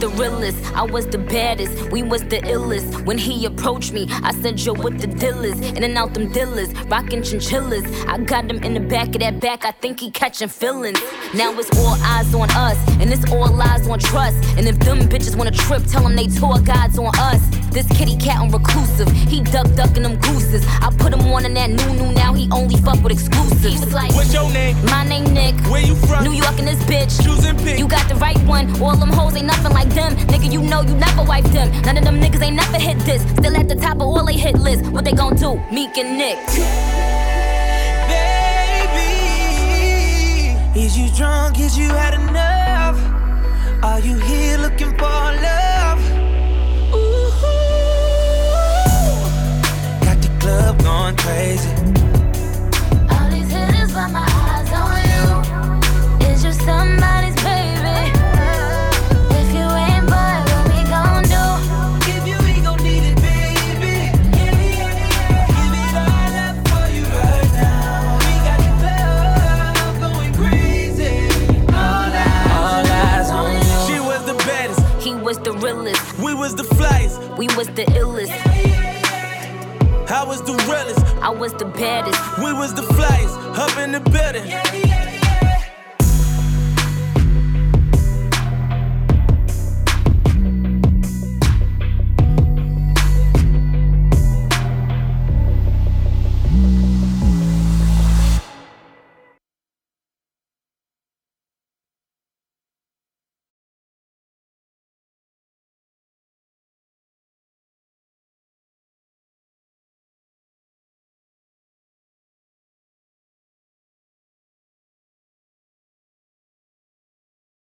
The 0.00 0.08
realest, 0.10 0.58
I 0.74 0.82
was 0.82 1.06
the 1.06 1.18
baddest, 1.18 1.90
we 1.90 2.02
was 2.02 2.22
the 2.22 2.40
illest. 2.40 3.04
When 3.06 3.18
he 3.18 3.46
approached 3.46 3.92
me, 3.92 4.06
I 4.22 4.32
said, 4.42 4.60
Yo, 4.60 4.74
what 4.74 4.98
the 4.98 5.06
deal 5.06 5.44
is? 5.44 5.58
In 5.60 5.82
and 5.82 5.96
out 5.96 6.14
them 6.14 6.30
dealers, 6.32 6.72
rockin' 6.84 7.22
chinchillas. 7.22 7.84
I 8.06 8.18
got 8.18 8.50
him 8.50 8.62
in 8.62 8.74
the 8.74 8.80
back 8.80 9.08
of 9.08 9.20
that 9.20 9.40
back, 9.40 9.64
I 9.64 9.72
think 9.72 10.00
he 10.00 10.10
catchin' 10.10 10.48
feelings. 10.48 11.00
Now 11.34 11.52
it's 11.58 11.70
all 11.78 11.96
eyes 12.02 12.34
on 12.34 12.50
us, 12.50 12.78
and 13.00 13.12
it's 13.12 13.30
all 13.32 13.50
lies 13.52 13.88
on 13.88 13.98
trust. 13.98 14.36
And 14.56 14.68
if 14.68 14.78
them 14.80 15.00
bitches 15.00 15.36
wanna 15.36 15.50
trip, 15.50 15.84
tell 15.84 16.02
them 16.02 16.16
they 16.16 16.26
tour 16.26 16.58
guides 16.60 16.98
on 16.98 17.10
us. 17.18 17.42
This 17.70 17.86
kitty 17.88 18.16
cat 18.16 18.40
on 18.40 18.50
reclusive, 18.50 19.10
he 19.12 19.42
duck 19.42 19.66
duckin' 19.74 20.02
them 20.02 20.16
gooses. 20.20 20.64
I 20.80 20.90
put 20.96 21.12
him 21.12 21.20
on 21.32 21.44
in 21.44 21.54
that 21.54 21.70
new 21.70 21.92
new, 21.94 22.12
now 22.12 22.32
he 22.32 22.48
only 22.52 22.76
fuck 22.76 23.02
with 23.02 23.12
exclusives. 23.12 23.92
Like, 23.92 24.12
What's 24.14 24.32
your 24.32 24.50
name? 24.52 24.76
My 24.86 25.04
name 25.06 25.24
Nick. 25.34 25.54
Where 25.70 25.80
you 25.80 25.94
from? 25.94 26.24
New 26.24 26.32
York 26.32 26.58
and 26.58 26.68
this 26.68 26.82
bitch. 26.84 27.22
Choose 27.22 27.44
and 27.44 27.58
pick. 27.58 27.78
You 27.78 27.88
got 27.88 28.08
the 28.08 28.14
right 28.16 28.38
one. 28.44 28.70
All 28.80 28.96
them 28.96 29.10
hoes 29.10 29.36
ain't 29.36 29.46
nothing 29.46 29.72
like 29.72 29.85
them. 29.90 30.16
Nigga, 30.28 30.50
you 30.52 30.62
know 30.62 30.82
you 30.82 30.94
never 30.94 31.22
wipe 31.22 31.44
them. 31.46 31.70
None 31.82 31.96
of 31.98 32.04
them 32.04 32.20
niggas 32.20 32.42
ain't 32.42 32.56
never 32.56 32.78
hit 32.78 32.98
this. 33.00 33.22
Still 33.36 33.56
at 33.56 33.68
the 33.68 33.76
top 33.76 33.96
of 33.96 34.02
all 34.02 34.24
they 34.24 34.34
hit 34.36 34.56
list. 34.58 34.84
What 34.90 35.04
they 35.04 35.12
gon' 35.12 35.36
do? 35.36 35.60
Meek 35.72 35.96
and 35.98 36.16
Nick. 36.18 36.38
Baby, 38.86 40.80
is 40.80 40.96
you 40.98 41.08
drunk? 41.16 41.58
Is 41.58 41.76
you 41.76 41.88
had 41.88 42.14
enough? 42.14 42.98
Are 43.82 44.00
you 44.00 44.18
here 44.18 44.58
looking 44.58 44.90
for 44.98 45.06
love? 45.06 46.00
Ooh, 46.94 47.30
got 50.04 50.18
the 50.22 50.28
club 50.40 50.78
going 50.82 51.16
crazy. 51.16 51.68
All 53.10 53.28
these 53.30 53.50
hitters, 53.50 53.92
but 53.92 54.10
my 54.10 54.26
eyes 54.26 54.72
on 54.72 54.96
you. 55.10 56.26
Is 56.26 56.44
you 56.44 56.52
somebody's 56.52 57.25
We 77.36 77.48
was 77.48 77.66
the 77.68 77.84
illest. 77.92 78.32
I 80.10 80.24
was 80.24 80.40
the 80.42 80.52
realest. 80.52 81.04
I 81.20 81.28
was 81.28 81.52
the 81.52 81.66
baddest. 81.66 82.38
We 82.38 82.52
was 82.54 82.72
the 82.72 82.80
flyest. 82.80 83.58
Up 83.58 83.76
in 83.76 83.92
the 83.92 84.00
building. 84.00 85.05